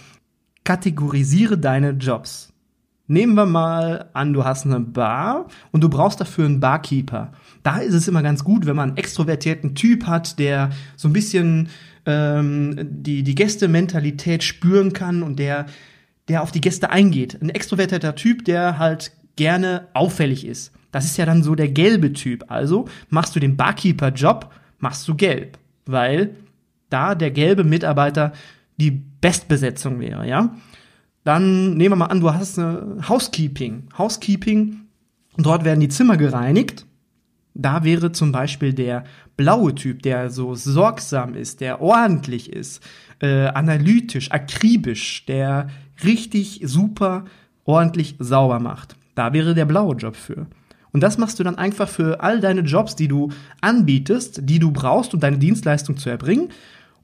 Kategorisiere 0.62 1.58
deine 1.58 1.90
Jobs. 1.90 2.52
Nehmen 3.08 3.34
wir 3.34 3.46
mal 3.46 4.10
an, 4.14 4.32
du 4.32 4.44
hast 4.44 4.64
eine 4.64 4.80
Bar 4.80 5.46
und 5.70 5.82
du 5.82 5.88
brauchst 5.88 6.20
dafür 6.20 6.46
einen 6.46 6.58
Barkeeper. 6.58 7.32
Da 7.62 7.78
ist 7.78 7.94
es 7.94 8.08
immer 8.08 8.22
ganz 8.22 8.42
gut, 8.42 8.66
wenn 8.66 8.74
man 8.74 8.90
einen 8.90 8.98
extrovertierten 8.98 9.74
Typ 9.74 10.06
hat, 10.06 10.40
der 10.40 10.70
so 10.96 11.08
ein 11.08 11.12
bisschen 11.12 11.68
ähm, 12.04 12.74
die, 12.82 13.22
die 13.22 13.34
Gästementalität 13.34 14.42
spüren 14.42 14.92
kann 14.92 15.22
und 15.22 15.38
der, 15.38 15.66
der 16.28 16.42
auf 16.42 16.52
die 16.52 16.60
Gäste 16.60 16.90
eingeht. 16.90 17.40
Ein 17.40 17.50
extrovertierter 17.50 18.14
Typ, 18.14 18.44
der 18.44 18.78
halt 18.78 19.12
gerne 19.36 19.88
auffällig 19.94 20.46
ist. 20.46 20.72
Das 20.90 21.04
ist 21.04 21.16
ja 21.18 21.26
dann 21.26 21.42
so 21.42 21.54
der 21.54 21.68
gelbe 21.68 22.12
Typ. 22.12 22.44
Also 22.48 22.88
machst 23.10 23.36
du 23.36 23.40
den 23.40 23.56
Barkeeper-Job, 23.56 24.50
machst 24.78 25.06
du 25.06 25.14
gelb. 25.14 25.58
Weil 25.84 26.36
da 26.90 27.14
der 27.14 27.30
gelbe 27.30 27.64
Mitarbeiter 27.64 28.32
die 28.78 28.90
Bestbesetzung 28.90 30.00
wäre, 30.00 30.26
ja. 30.28 30.54
Dann 31.24 31.76
nehmen 31.76 31.92
wir 31.92 31.96
mal 31.96 32.06
an, 32.06 32.20
du 32.20 32.32
hast 32.32 32.58
eine 32.58 32.98
Housekeeping. 33.08 33.88
Housekeeping, 33.98 34.82
dort 35.36 35.64
werden 35.64 35.80
die 35.80 35.88
Zimmer 35.88 36.16
gereinigt. 36.16 36.86
Da 37.58 37.84
wäre 37.84 38.12
zum 38.12 38.32
Beispiel 38.32 38.74
der 38.74 39.04
blaue 39.36 39.74
Typ, 39.74 40.02
der 40.02 40.28
so 40.28 40.54
sorgsam 40.54 41.34
ist, 41.34 41.62
der 41.62 41.80
ordentlich 41.80 42.52
ist, 42.52 42.82
äh, 43.20 43.46
analytisch, 43.46 44.30
akribisch, 44.30 45.24
der 45.24 45.68
richtig 46.04 46.60
super 46.64 47.24
ordentlich 47.64 48.16
sauber 48.18 48.60
macht. 48.60 48.96
Da 49.14 49.32
wäre 49.32 49.54
der 49.54 49.64
blaue 49.64 49.96
Job 49.96 50.16
für. 50.16 50.46
Und 50.92 51.00
das 51.02 51.16
machst 51.16 51.38
du 51.38 51.44
dann 51.44 51.56
einfach 51.56 51.88
für 51.88 52.20
all 52.20 52.40
deine 52.40 52.60
Jobs, 52.60 52.94
die 52.94 53.08
du 53.08 53.30
anbietest, 53.62 54.40
die 54.44 54.58
du 54.58 54.70
brauchst, 54.70 55.14
um 55.14 55.20
deine 55.20 55.38
Dienstleistung 55.38 55.96
zu 55.96 56.10
erbringen. 56.10 56.50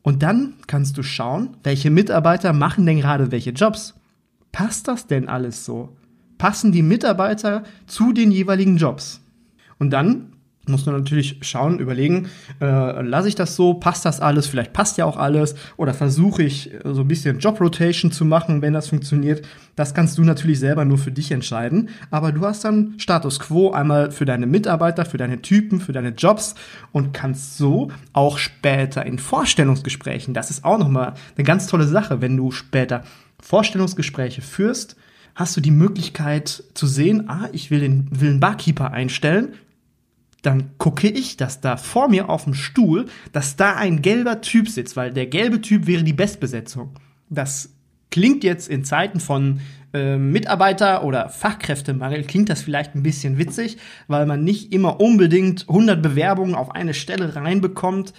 Und 0.02 0.22
dann 0.22 0.54
kannst 0.66 0.98
du 0.98 1.02
schauen, 1.02 1.56
welche 1.62 1.90
Mitarbeiter 1.90 2.52
machen 2.52 2.84
denn 2.84 2.98
gerade 2.98 3.32
welche 3.32 3.50
Jobs. 3.50 3.94
Passt 4.50 4.86
das 4.86 5.06
denn 5.06 5.28
alles 5.28 5.64
so? 5.64 5.96
Passen 6.36 6.72
die 6.72 6.82
Mitarbeiter 6.82 7.62
zu 7.86 8.12
den 8.12 8.30
jeweiligen 8.32 8.76
Jobs? 8.76 9.22
Und 9.78 9.90
dann 9.90 10.31
muss 10.66 10.86
man 10.86 10.96
natürlich 10.96 11.38
schauen, 11.42 11.80
überlegen, 11.80 12.28
äh, 12.60 13.02
lasse 13.02 13.26
ich 13.26 13.34
das 13.34 13.56
so, 13.56 13.74
passt 13.74 14.04
das 14.04 14.20
alles, 14.20 14.46
vielleicht 14.46 14.72
passt 14.72 14.96
ja 14.96 15.04
auch 15.04 15.16
alles, 15.16 15.56
oder 15.76 15.92
versuche 15.92 16.44
ich 16.44 16.72
äh, 16.72 16.78
so 16.84 17.00
ein 17.00 17.08
bisschen 17.08 17.40
Job 17.40 17.60
Rotation 17.60 18.12
zu 18.12 18.24
machen, 18.24 18.62
wenn 18.62 18.72
das 18.72 18.88
funktioniert. 18.88 19.44
Das 19.74 19.92
kannst 19.92 20.18
du 20.18 20.22
natürlich 20.22 20.60
selber 20.60 20.84
nur 20.84 20.98
für 20.98 21.10
dich 21.10 21.32
entscheiden, 21.32 21.88
aber 22.10 22.30
du 22.30 22.44
hast 22.46 22.64
dann 22.64 22.94
Status 22.98 23.40
Quo 23.40 23.72
einmal 23.72 24.12
für 24.12 24.24
deine 24.24 24.46
Mitarbeiter, 24.46 25.04
für 25.04 25.18
deine 25.18 25.42
Typen, 25.42 25.80
für 25.80 25.92
deine 25.92 26.10
Jobs 26.10 26.54
und 26.92 27.12
kannst 27.12 27.56
so 27.56 27.90
auch 28.12 28.38
später 28.38 29.04
in 29.04 29.18
Vorstellungsgesprächen, 29.18 30.32
das 30.32 30.50
ist 30.50 30.64
auch 30.64 30.78
nochmal 30.78 31.14
eine 31.36 31.44
ganz 31.44 31.66
tolle 31.66 31.86
Sache, 31.88 32.20
wenn 32.20 32.36
du 32.36 32.52
später 32.52 33.02
Vorstellungsgespräche 33.40 34.42
führst, 34.42 34.94
hast 35.34 35.56
du 35.56 35.60
die 35.60 35.70
Möglichkeit 35.72 36.62
zu 36.74 36.86
sehen, 36.86 37.28
ah, 37.28 37.48
ich 37.52 37.70
will 37.70 37.80
den 37.80 38.06
will 38.12 38.30
einen 38.30 38.40
Barkeeper 38.40 38.92
einstellen, 38.92 39.54
dann 40.42 40.76
gucke 40.78 41.08
ich, 41.08 41.36
dass 41.36 41.60
da 41.60 41.76
vor 41.76 42.08
mir 42.08 42.28
auf 42.28 42.44
dem 42.44 42.54
Stuhl, 42.54 43.06
dass 43.32 43.56
da 43.56 43.76
ein 43.76 44.02
gelber 44.02 44.40
Typ 44.40 44.68
sitzt, 44.68 44.96
weil 44.96 45.12
der 45.12 45.26
gelbe 45.26 45.60
Typ 45.60 45.86
wäre 45.86 46.02
die 46.02 46.12
Bestbesetzung. 46.12 46.90
Das 47.30 47.70
klingt 48.10 48.44
jetzt 48.44 48.68
in 48.68 48.84
Zeiten 48.84 49.20
von 49.20 49.60
äh, 49.92 50.16
Mitarbeiter- 50.16 51.04
oder 51.04 51.28
Fachkräftemangel, 51.28 52.24
klingt 52.24 52.48
das 52.48 52.62
vielleicht 52.62 52.94
ein 52.94 53.02
bisschen 53.02 53.38
witzig, 53.38 53.78
weil 54.08 54.26
man 54.26 54.44
nicht 54.44 54.72
immer 54.72 55.00
unbedingt 55.00 55.68
100 55.68 56.02
Bewerbungen 56.02 56.54
auf 56.54 56.74
eine 56.74 56.94
Stelle 56.94 57.34
reinbekommt 57.36 58.12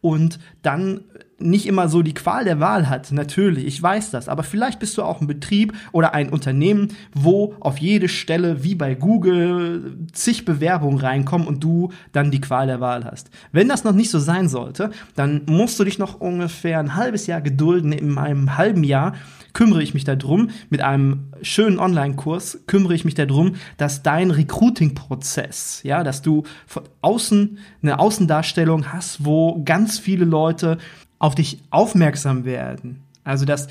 und 0.00 0.38
dann 0.62 1.00
nicht 1.40 1.66
immer 1.66 1.88
so 1.88 2.02
die 2.02 2.14
Qual 2.14 2.44
der 2.44 2.58
Wahl 2.58 2.88
hat. 2.88 3.12
Natürlich, 3.12 3.64
ich 3.64 3.80
weiß 3.80 4.10
das. 4.10 4.28
Aber 4.28 4.42
vielleicht 4.42 4.80
bist 4.80 4.98
du 4.98 5.02
auch 5.02 5.20
ein 5.20 5.26
Betrieb 5.26 5.72
oder 5.92 6.14
ein 6.14 6.30
Unternehmen, 6.30 6.88
wo 7.14 7.54
auf 7.60 7.78
jede 7.78 8.08
Stelle 8.08 8.64
wie 8.64 8.74
bei 8.74 8.94
Google 8.94 9.96
zig 10.12 10.44
Bewerbungen 10.44 10.98
reinkommen 10.98 11.46
und 11.46 11.62
du 11.62 11.90
dann 12.12 12.30
die 12.30 12.40
Qual 12.40 12.66
der 12.66 12.80
Wahl 12.80 13.04
hast. 13.04 13.30
Wenn 13.52 13.68
das 13.68 13.84
noch 13.84 13.92
nicht 13.92 14.10
so 14.10 14.18
sein 14.18 14.48
sollte, 14.48 14.90
dann 15.14 15.42
musst 15.46 15.78
du 15.78 15.84
dich 15.84 15.98
noch 15.98 16.20
ungefähr 16.20 16.80
ein 16.80 16.96
halbes 16.96 17.26
Jahr 17.26 17.40
gedulden. 17.40 17.92
In 17.92 18.18
einem 18.18 18.56
halben 18.56 18.82
Jahr 18.82 19.14
kümmere 19.52 19.82
ich 19.82 19.94
mich 19.94 20.04
darum, 20.04 20.50
mit 20.70 20.80
einem 20.80 21.32
schönen 21.42 21.78
Online-Kurs 21.78 22.60
kümmere 22.66 22.94
ich 22.94 23.04
mich 23.04 23.14
darum, 23.14 23.54
dass 23.76 24.02
dein 24.02 24.30
Recruiting-Prozess, 24.30 25.80
ja, 25.84 26.04
dass 26.04 26.22
du 26.22 26.44
von 26.66 26.84
außen 27.00 27.58
eine 27.82 27.98
Außendarstellung 27.98 28.92
hast, 28.92 29.24
wo 29.24 29.62
ganz 29.64 29.98
viele 29.98 30.24
Leute 30.24 30.78
auf 31.18 31.34
dich 31.34 31.58
aufmerksam 31.70 32.44
werden. 32.44 33.00
Also, 33.24 33.44
dass 33.44 33.68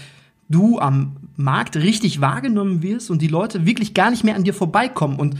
du 0.50 0.80
am 0.80 1.18
Markt 1.36 1.76
richtig 1.76 2.22
wahrgenommen 2.22 2.82
wirst 2.82 3.10
und 3.10 3.22
die 3.22 3.28
Leute 3.28 3.66
wirklich 3.66 3.94
gar 3.94 4.10
nicht 4.10 4.24
mehr 4.24 4.36
an 4.36 4.44
dir 4.44 4.54
vorbeikommen 4.54 5.20
und 5.20 5.38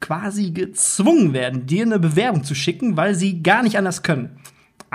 quasi 0.00 0.50
gezwungen 0.50 1.32
werden, 1.32 1.66
dir 1.66 1.82
eine 1.82 1.98
Bewerbung 1.98 2.44
zu 2.44 2.54
schicken, 2.54 2.96
weil 2.96 3.14
sie 3.14 3.42
gar 3.42 3.62
nicht 3.62 3.78
anders 3.78 4.02
können. 4.02 4.38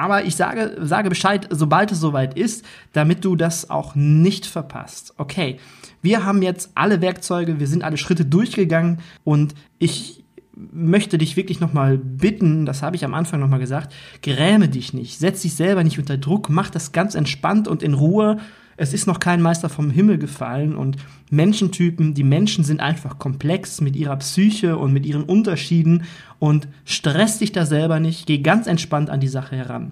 Aber 0.02 0.26
ich 0.26 0.36
sage, 0.36 0.78
sage 0.82 1.10
Bescheid, 1.10 1.48
sobald 1.52 1.92
es 1.92 2.00
soweit 2.00 2.36
ist, 2.36 2.66
damit 2.92 3.24
du 3.24 3.36
das 3.36 3.70
auch 3.70 3.94
nicht 3.94 4.48
verpasst. 4.48 5.14
Okay, 5.18 5.60
wir 6.02 6.26
haben 6.26 6.42
jetzt 6.42 6.72
alle 6.74 7.02
Werkzeuge, 7.02 7.60
wir 7.60 7.68
sind 7.68 7.84
alle 7.84 7.98
Schritte 7.98 8.26
durchgegangen 8.26 8.98
und 9.24 9.54
ich 9.78 10.24
möchte 10.56 11.20
dich 11.20 11.38
wirklich 11.38 11.60
nochmal 11.60 12.00
bitten, 12.00 12.66
das 12.66 12.82
habe 12.82 12.96
ich 12.96 13.06
am 13.06 13.14
Anfang 13.14 13.40
nochmal 13.40 13.60
gesagt, 13.60 13.94
gräme 14.24 14.70
dich 14.70 14.92
nicht, 14.92 15.20
setz 15.20 15.44
dich 15.44 15.54
selber 15.54 15.84
nicht 15.84 16.00
unter 16.00 16.18
Druck, 16.18 16.50
mach 16.50 16.72
das 16.72 16.94
ganz 16.94 17.14
entspannt 17.14 17.68
und 17.68 17.84
in 17.84 17.94
Ruhe. 17.94 18.40
Es 18.78 18.94
ist 18.94 19.08
noch 19.08 19.20
kein 19.20 19.42
Meister 19.42 19.70
vom 19.70 19.92
Himmel 19.92 20.18
gefallen 20.18 20.76
und 20.76 20.98
Menschentypen, 21.30 22.14
die 22.14 22.24
Menschen 22.24 22.64
sind 22.64 22.80
einfach 22.80 23.20
komplex 23.20 23.82
mit 23.82 23.96
ihrer 23.96 24.18
Psyche 24.18 24.78
und 24.78 24.94
mit 24.94 25.06
ihren 25.06 25.24
Unterschieden 25.24 26.04
und 26.40 26.68
stress 26.86 27.40
dich 27.40 27.52
da 27.52 27.66
selber 27.66 28.00
nicht, 28.00 28.26
geh 28.26 28.40
ganz 28.40 28.68
entspannt 28.68 29.10
an 29.10 29.20
die 29.20 29.28
Sache 29.28 29.56
heran. 29.56 29.92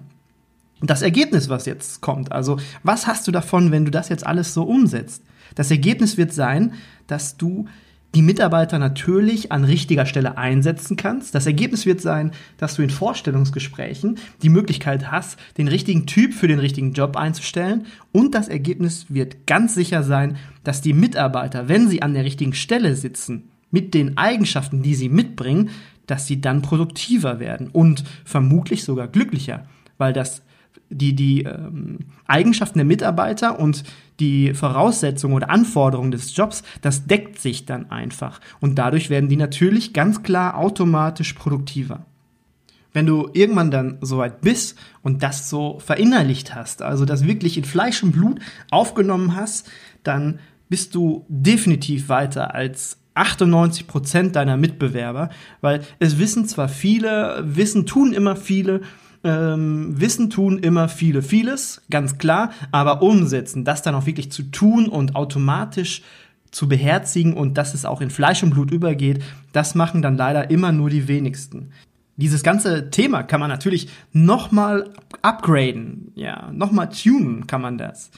Das 0.82 1.02
Ergebnis, 1.02 1.48
was 1.48 1.66
jetzt 1.66 2.00
kommt, 2.00 2.32
also 2.32 2.58
was 2.82 3.06
hast 3.06 3.28
du 3.28 3.32
davon, 3.32 3.70
wenn 3.70 3.84
du 3.84 3.90
das 3.90 4.08
jetzt 4.08 4.26
alles 4.26 4.54
so 4.54 4.62
umsetzt? 4.62 5.22
Das 5.54 5.70
Ergebnis 5.70 6.16
wird 6.16 6.32
sein, 6.32 6.72
dass 7.06 7.36
du 7.36 7.66
die 8.14 8.22
Mitarbeiter 8.22 8.78
natürlich 8.78 9.52
an 9.52 9.64
richtiger 9.64 10.04
Stelle 10.04 10.36
einsetzen 10.36 10.96
kannst. 10.96 11.34
Das 11.34 11.46
Ergebnis 11.46 11.86
wird 11.86 12.00
sein, 12.00 12.32
dass 12.56 12.74
du 12.74 12.82
in 12.82 12.90
Vorstellungsgesprächen 12.90 14.18
die 14.42 14.48
Möglichkeit 14.48 15.12
hast, 15.12 15.38
den 15.58 15.68
richtigen 15.68 16.06
Typ 16.06 16.34
für 16.34 16.48
den 16.48 16.58
richtigen 16.58 16.92
Job 16.92 17.16
einzustellen. 17.16 17.86
Und 18.12 18.34
das 18.34 18.48
Ergebnis 18.48 19.06
wird 19.08 19.46
ganz 19.46 19.74
sicher 19.74 20.02
sein, 20.02 20.36
dass 20.64 20.80
die 20.80 20.92
Mitarbeiter, 20.92 21.68
wenn 21.68 21.88
sie 21.88 22.02
an 22.02 22.14
der 22.14 22.24
richtigen 22.24 22.54
Stelle 22.54 22.96
sitzen, 22.96 23.50
mit 23.70 23.94
den 23.94 24.18
Eigenschaften, 24.18 24.82
die 24.82 24.96
sie 24.96 25.08
mitbringen, 25.08 25.70
dass 26.06 26.26
sie 26.26 26.40
dann 26.40 26.62
produktiver 26.62 27.38
werden 27.38 27.68
und 27.68 28.02
vermutlich 28.24 28.82
sogar 28.82 29.06
glücklicher, 29.06 29.66
weil 29.96 30.12
das 30.12 30.42
die, 30.90 31.14
die 31.14 31.44
ähm, 31.44 31.98
Eigenschaften 32.26 32.78
der 32.78 32.84
Mitarbeiter 32.84 33.58
und 33.58 33.84
die 34.18 34.54
Voraussetzungen 34.54 35.34
oder 35.34 35.50
Anforderungen 35.50 36.10
des 36.10 36.36
Jobs, 36.36 36.62
das 36.82 37.06
deckt 37.06 37.40
sich 37.40 37.64
dann 37.64 37.90
einfach. 37.90 38.40
Und 38.60 38.78
dadurch 38.78 39.08
werden 39.08 39.28
die 39.28 39.36
natürlich 39.36 39.92
ganz 39.92 40.22
klar 40.22 40.58
automatisch 40.58 41.32
produktiver. 41.32 42.04
Wenn 42.92 43.06
du 43.06 43.30
irgendwann 43.32 43.70
dann 43.70 43.98
soweit 44.00 44.40
bist 44.40 44.76
und 45.02 45.22
das 45.22 45.48
so 45.48 45.78
verinnerlicht 45.78 46.54
hast, 46.54 46.82
also 46.82 47.04
das 47.04 47.24
wirklich 47.24 47.56
in 47.56 47.64
Fleisch 47.64 48.02
und 48.02 48.12
Blut 48.12 48.40
aufgenommen 48.70 49.36
hast, 49.36 49.70
dann 50.02 50.40
bist 50.68 50.94
du 50.94 51.24
definitiv 51.28 52.08
weiter 52.08 52.54
als 52.54 52.98
98 53.14 53.86
Prozent 53.86 54.36
deiner 54.36 54.56
Mitbewerber, 54.56 55.30
weil 55.60 55.82
es 55.98 56.18
wissen 56.18 56.46
zwar 56.46 56.68
viele, 56.68 57.42
wissen 57.44 57.86
tun 57.86 58.12
immer 58.12 58.36
viele, 58.36 58.82
ähm, 59.24 60.00
Wissen 60.00 60.30
tun 60.30 60.58
immer 60.58 60.88
viele, 60.88 61.22
vieles, 61.22 61.82
ganz 61.90 62.18
klar, 62.18 62.52
aber 62.72 63.02
umsetzen, 63.02 63.64
das 63.64 63.82
dann 63.82 63.94
auch 63.94 64.06
wirklich 64.06 64.32
zu 64.32 64.44
tun 64.44 64.88
und 64.88 65.16
automatisch 65.16 66.02
zu 66.50 66.68
beherzigen 66.68 67.34
und 67.34 67.58
dass 67.58 67.74
es 67.74 67.84
auch 67.84 68.00
in 68.00 68.10
Fleisch 68.10 68.42
und 68.42 68.50
Blut 68.50 68.70
übergeht, 68.70 69.22
das 69.52 69.74
machen 69.74 70.02
dann 70.02 70.16
leider 70.16 70.50
immer 70.50 70.72
nur 70.72 70.90
die 70.90 71.06
wenigsten. 71.06 71.70
Dieses 72.16 72.42
ganze 72.42 72.90
Thema 72.90 73.22
kann 73.22 73.40
man 73.40 73.48
natürlich 73.48 73.88
nochmal 74.12 74.90
upgraden, 75.22 76.12
ja, 76.16 76.50
nochmal 76.52 76.90
tunen 76.90 77.46
kann 77.46 77.62
man 77.62 77.78
das. 77.78 78.10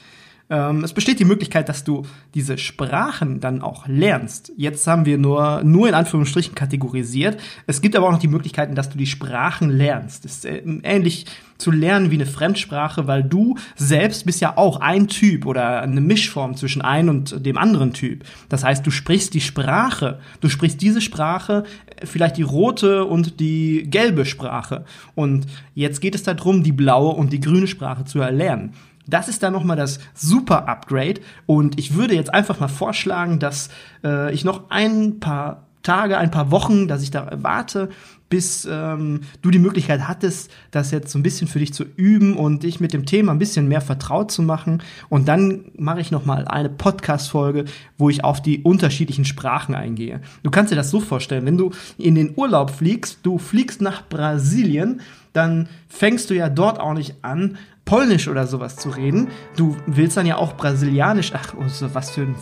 Ähm, 0.53 0.83
es 0.83 0.93
besteht 0.93 1.19
die 1.19 1.25
Möglichkeit, 1.25 1.67
dass 1.67 1.83
du 1.83 2.05
diese 2.35 2.59
Sprachen 2.59 3.39
dann 3.39 3.63
auch 3.63 3.87
lernst. 3.87 4.51
Jetzt 4.55 4.85
haben 4.85 5.07
wir 5.07 5.17
nur, 5.17 5.63
nur 5.63 5.89
in 5.89 5.95
Anführungsstrichen 5.95 6.53
kategorisiert. 6.53 7.41
Es 7.65 7.81
gibt 7.81 7.95
aber 7.95 8.07
auch 8.07 8.11
noch 8.11 8.19
die 8.19 8.27
Möglichkeiten, 8.27 8.75
dass 8.75 8.91
du 8.91 8.97
die 8.99 9.07
Sprachen 9.07 9.71
lernst. 9.71 10.25
Das 10.25 10.33
ist 10.33 10.45
äh, 10.45 10.61
ähnlich 10.83 11.25
zu 11.57 11.71
lernen 11.71 12.11
wie 12.11 12.15
eine 12.15 12.27
Fremdsprache, 12.27 13.07
weil 13.07 13.23
du 13.23 13.57
selbst 13.75 14.27
bist 14.27 14.41
ja 14.41 14.55
auch 14.55 14.79
ein 14.79 15.07
Typ 15.07 15.47
oder 15.47 15.81
eine 15.81 16.01
Mischform 16.01 16.55
zwischen 16.55 16.83
einem 16.83 17.09
und 17.09 17.45
dem 17.45 17.57
anderen 17.57 17.93
Typ. 17.93 18.23
Das 18.49 18.63
heißt, 18.63 18.85
du 18.85 18.91
sprichst 18.91 19.33
die 19.33 19.41
Sprache, 19.41 20.19
du 20.39 20.49
sprichst 20.49 20.81
diese 20.81 21.01
Sprache, 21.01 21.63
äh, 21.95 22.05
vielleicht 22.05 22.37
die 22.37 22.43
rote 22.43 23.05
und 23.05 23.39
die 23.39 23.87
gelbe 23.89 24.25
Sprache. 24.25 24.85
Und 25.15 25.47
jetzt 25.73 25.99
geht 25.99 26.13
es 26.13 26.21
darum, 26.21 26.61
die 26.61 26.73
blaue 26.73 27.15
und 27.15 27.33
die 27.33 27.39
grüne 27.39 27.65
Sprache 27.65 28.05
zu 28.05 28.19
erlernen. 28.19 28.73
Das 29.07 29.27
ist 29.27 29.43
dann 29.43 29.53
nochmal 29.53 29.77
das 29.77 29.99
super 30.13 30.67
Upgrade. 30.67 31.21
Und 31.45 31.79
ich 31.79 31.95
würde 31.95 32.15
jetzt 32.15 32.33
einfach 32.33 32.59
mal 32.59 32.67
vorschlagen, 32.67 33.39
dass 33.39 33.69
äh, 34.03 34.33
ich 34.33 34.45
noch 34.45 34.69
ein 34.69 35.19
paar 35.19 35.67
Tage, 35.81 36.17
ein 36.17 36.31
paar 36.31 36.51
Wochen, 36.51 36.87
dass 36.87 37.03
ich 37.03 37.11
da 37.11 37.29
warte, 37.35 37.89
bis 38.33 38.67
ähm, 38.67 39.19
du 39.43 39.51
die 39.51 39.59
Möglichkeit 39.59 40.07
hattest, 40.07 40.49
das 40.71 40.89
jetzt 40.89 41.11
so 41.11 41.19
ein 41.19 41.21
bisschen 41.21 41.47
für 41.47 41.59
dich 41.59 41.71
zu 41.71 41.83
üben 41.83 42.35
und 42.35 42.63
dich 42.63 42.79
mit 42.79 42.91
dem 42.91 43.05
Thema 43.05 43.31
ein 43.31 43.37
bisschen 43.37 43.67
mehr 43.67 43.79
vertraut 43.79 44.31
zu 44.31 44.41
machen. 44.41 44.81
Und 45.07 45.27
dann 45.27 45.65
mache 45.77 46.01
ich 46.01 46.09
noch 46.09 46.25
mal 46.25 46.47
eine 46.47 46.69
Podcast-Folge, 46.69 47.65
wo 47.95 48.09
ich 48.09 48.23
auf 48.23 48.41
die 48.41 48.63
unterschiedlichen 48.63 49.23
Sprachen 49.23 49.75
eingehe. 49.75 50.19
Du 50.41 50.49
kannst 50.49 50.71
dir 50.71 50.75
das 50.75 50.89
so 50.89 50.99
vorstellen, 50.99 51.45
wenn 51.45 51.59
du 51.59 51.69
in 51.99 52.15
den 52.15 52.33
Urlaub 52.35 52.71
fliegst, 52.71 53.19
du 53.21 53.37
fliegst 53.37 53.83
nach 53.83 54.09
Brasilien, 54.09 55.01
dann 55.33 55.69
fängst 55.87 56.31
du 56.31 56.33
ja 56.33 56.49
dort 56.49 56.79
auch 56.79 56.95
nicht 56.95 57.17
an, 57.21 57.59
Polnisch 57.85 58.27
oder 58.27 58.47
sowas 58.47 58.77
zu 58.77 58.89
reden. 58.89 59.27
Du 59.55 59.77
willst 59.85 60.17
dann 60.17 60.25
ja 60.25 60.37
auch 60.37 60.57
Brasilianisch. 60.57 61.33
Ach, 61.35 61.53
was 61.55 62.09
für 62.09 62.21
ein, 62.21 62.35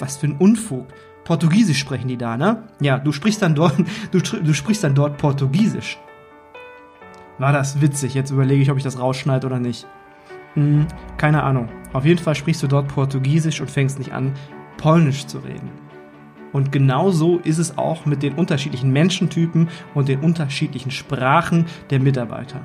was 0.00 0.16
für 0.16 0.26
ein 0.26 0.38
Unfug. 0.38 0.88
Portugiesisch 1.30 1.78
sprechen 1.78 2.08
die 2.08 2.16
da, 2.16 2.36
ne? 2.36 2.64
Ja, 2.80 2.98
du 2.98 3.12
sprichst 3.12 3.40
dann 3.40 3.54
dort, 3.54 3.74
du, 4.10 4.18
du 4.18 4.52
sprichst 4.52 4.82
dann 4.82 4.96
dort 4.96 5.16
Portugiesisch. 5.16 5.96
War 7.38 7.52
das 7.52 7.80
witzig? 7.80 8.14
Jetzt 8.14 8.32
überlege 8.32 8.60
ich, 8.60 8.68
ob 8.72 8.78
ich 8.78 8.82
das 8.82 8.98
rausschneide 8.98 9.46
oder 9.46 9.60
nicht. 9.60 9.86
Hm, 10.54 10.88
keine 11.18 11.44
Ahnung. 11.44 11.68
Auf 11.92 12.04
jeden 12.04 12.20
Fall 12.20 12.34
sprichst 12.34 12.64
du 12.64 12.66
dort 12.66 12.88
Portugiesisch 12.88 13.60
und 13.60 13.70
fängst 13.70 14.00
nicht 14.00 14.12
an, 14.12 14.32
Polnisch 14.76 15.24
zu 15.26 15.38
reden. 15.38 15.70
Und 16.52 16.72
genau 16.72 17.12
so 17.12 17.38
ist 17.38 17.58
es 17.58 17.78
auch 17.78 18.06
mit 18.06 18.24
den 18.24 18.34
unterschiedlichen 18.34 18.90
Menschentypen 18.90 19.68
und 19.94 20.08
den 20.08 20.18
unterschiedlichen 20.22 20.90
Sprachen 20.90 21.66
der 21.90 22.00
Mitarbeiter. 22.00 22.60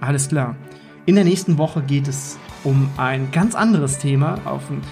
Alles 0.00 0.28
klar. 0.28 0.54
In 1.06 1.14
der 1.14 1.22
nächsten 1.22 1.56
Woche 1.56 1.82
geht 1.82 2.08
es 2.08 2.36
um 2.64 2.90
ein 2.96 3.30
ganz 3.30 3.54
anderes 3.54 3.98
Thema, 3.98 4.40
ein, 4.44 4.82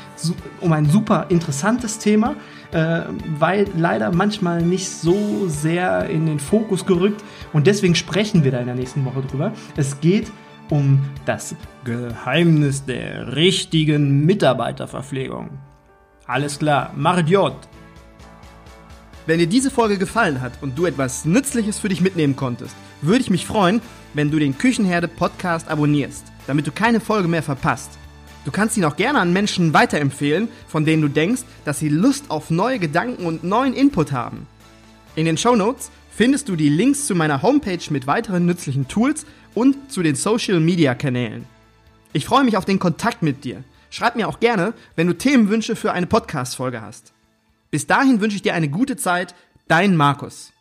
um 0.61 0.73
ein 0.73 0.89
super 0.89 1.27
interessantes 1.29 1.99
Thema, 1.99 2.37
äh, 2.71 3.01
weil 3.37 3.67
leider 3.77 4.13
manchmal 4.13 4.63
nicht 4.63 4.89
so 4.89 5.49
sehr 5.49 6.09
in 6.09 6.27
den 6.27 6.39
Fokus 6.39 6.87
gerückt 6.87 7.25
und 7.53 7.67
deswegen 7.67 7.97
sprechen 7.97 8.45
wir 8.45 8.53
da 8.53 8.61
in 8.61 8.67
der 8.67 8.77
nächsten 8.77 9.05
Woche 9.05 9.23
drüber. 9.23 9.53
Es 9.77 10.01
geht 10.01 10.31
um 10.71 11.03
das 11.27 11.57
Geheimnis 11.83 12.85
der 12.85 13.35
richtigen 13.35 14.25
Mitarbeiterverpflegung. 14.25 15.51
Alles 16.29 16.61
klar, 16.61 16.93
Mardiot. 16.95 17.57
Wenn 19.27 19.41
dir 19.41 19.49
diese 19.49 19.73
Folge 19.73 19.99
gefallen 19.99 20.41
hat 20.41 20.53
und 20.61 20.79
du 20.79 20.87
etwas 20.87 21.25
Nützliches 21.25 21.81
für 21.81 21.89
dich 21.89 22.01
mitnehmen 22.01 22.37
konntest, 22.37 22.77
würde 23.03 23.23
ich 23.23 23.31
mich 23.31 23.47
freuen, 23.47 23.83
wenn 24.15 24.31
du 24.31 24.39
den 24.39 24.57
Küchenherde 24.57 25.09
Podcast 25.09 25.69
abonnierst, 25.69 26.25
damit 26.47 26.67
du 26.67 26.73
keine 26.73 27.01
Folge 27.01 27.29
mehr 27.29 27.43
verpasst. 27.43 27.91
Du 28.45 28.51
kannst 28.51 28.77
ihn 28.77 28.85
auch 28.85 28.97
gerne 28.97 29.21
an 29.21 29.33
Menschen 29.33 29.73
weiterempfehlen, 29.73 30.49
von 30.69 30.85
denen 30.85 31.03
du 31.03 31.09
denkst, 31.09 31.43
dass 31.65 31.79
sie 31.79 31.89
Lust 31.89 32.31
auf 32.31 32.51
neue 32.51 32.79
Gedanken 32.79 33.27
und 33.27 33.45
neuen 33.45 33.75
Input 33.75 34.13
haben. 34.13 34.47
In 35.17 35.25
den 35.25 35.39
Show 35.39 35.57
Notes 35.57 35.91
findest 36.11 36.49
du 36.49 36.57
die 36.57 36.69
Links 36.69 37.07
zu 37.07 37.15
meiner 37.15 37.43
Homepage 37.43 37.83
mit 37.91 38.07
weiteren 38.07 38.47
nützlichen 38.47 38.89
Tools 38.89 39.27
und 39.55 39.91
zu 39.91 40.03
den 40.03 40.15
Social 40.15 40.61
Media 40.61 40.95
Kanälen. 40.95 41.47
Ich 42.13 42.27
freue 42.27 42.45
mich 42.45 42.57
auf 42.57 42.65
den 42.65 42.79
Kontakt 42.79 43.23
mit 43.23 43.45
dir. 43.45 43.65
Schreib 43.91 44.17
mir 44.17 44.29
auch 44.29 44.41
gerne, 44.41 44.75
wenn 44.97 45.07
du 45.07 45.17
Themenwünsche 45.17 45.77
für 45.77 45.93
eine 45.93 46.07
Podcast-Folge 46.07 46.83
hast. 46.83 47.13
Bis 47.71 47.87
dahin 47.87 48.21
wünsche 48.21 48.37
ich 48.37 48.43
dir 48.43 48.55
eine 48.55 48.69
gute 48.69 48.97
Zeit. 48.97 49.35
Dein 49.69 49.97
Markus. 49.97 50.54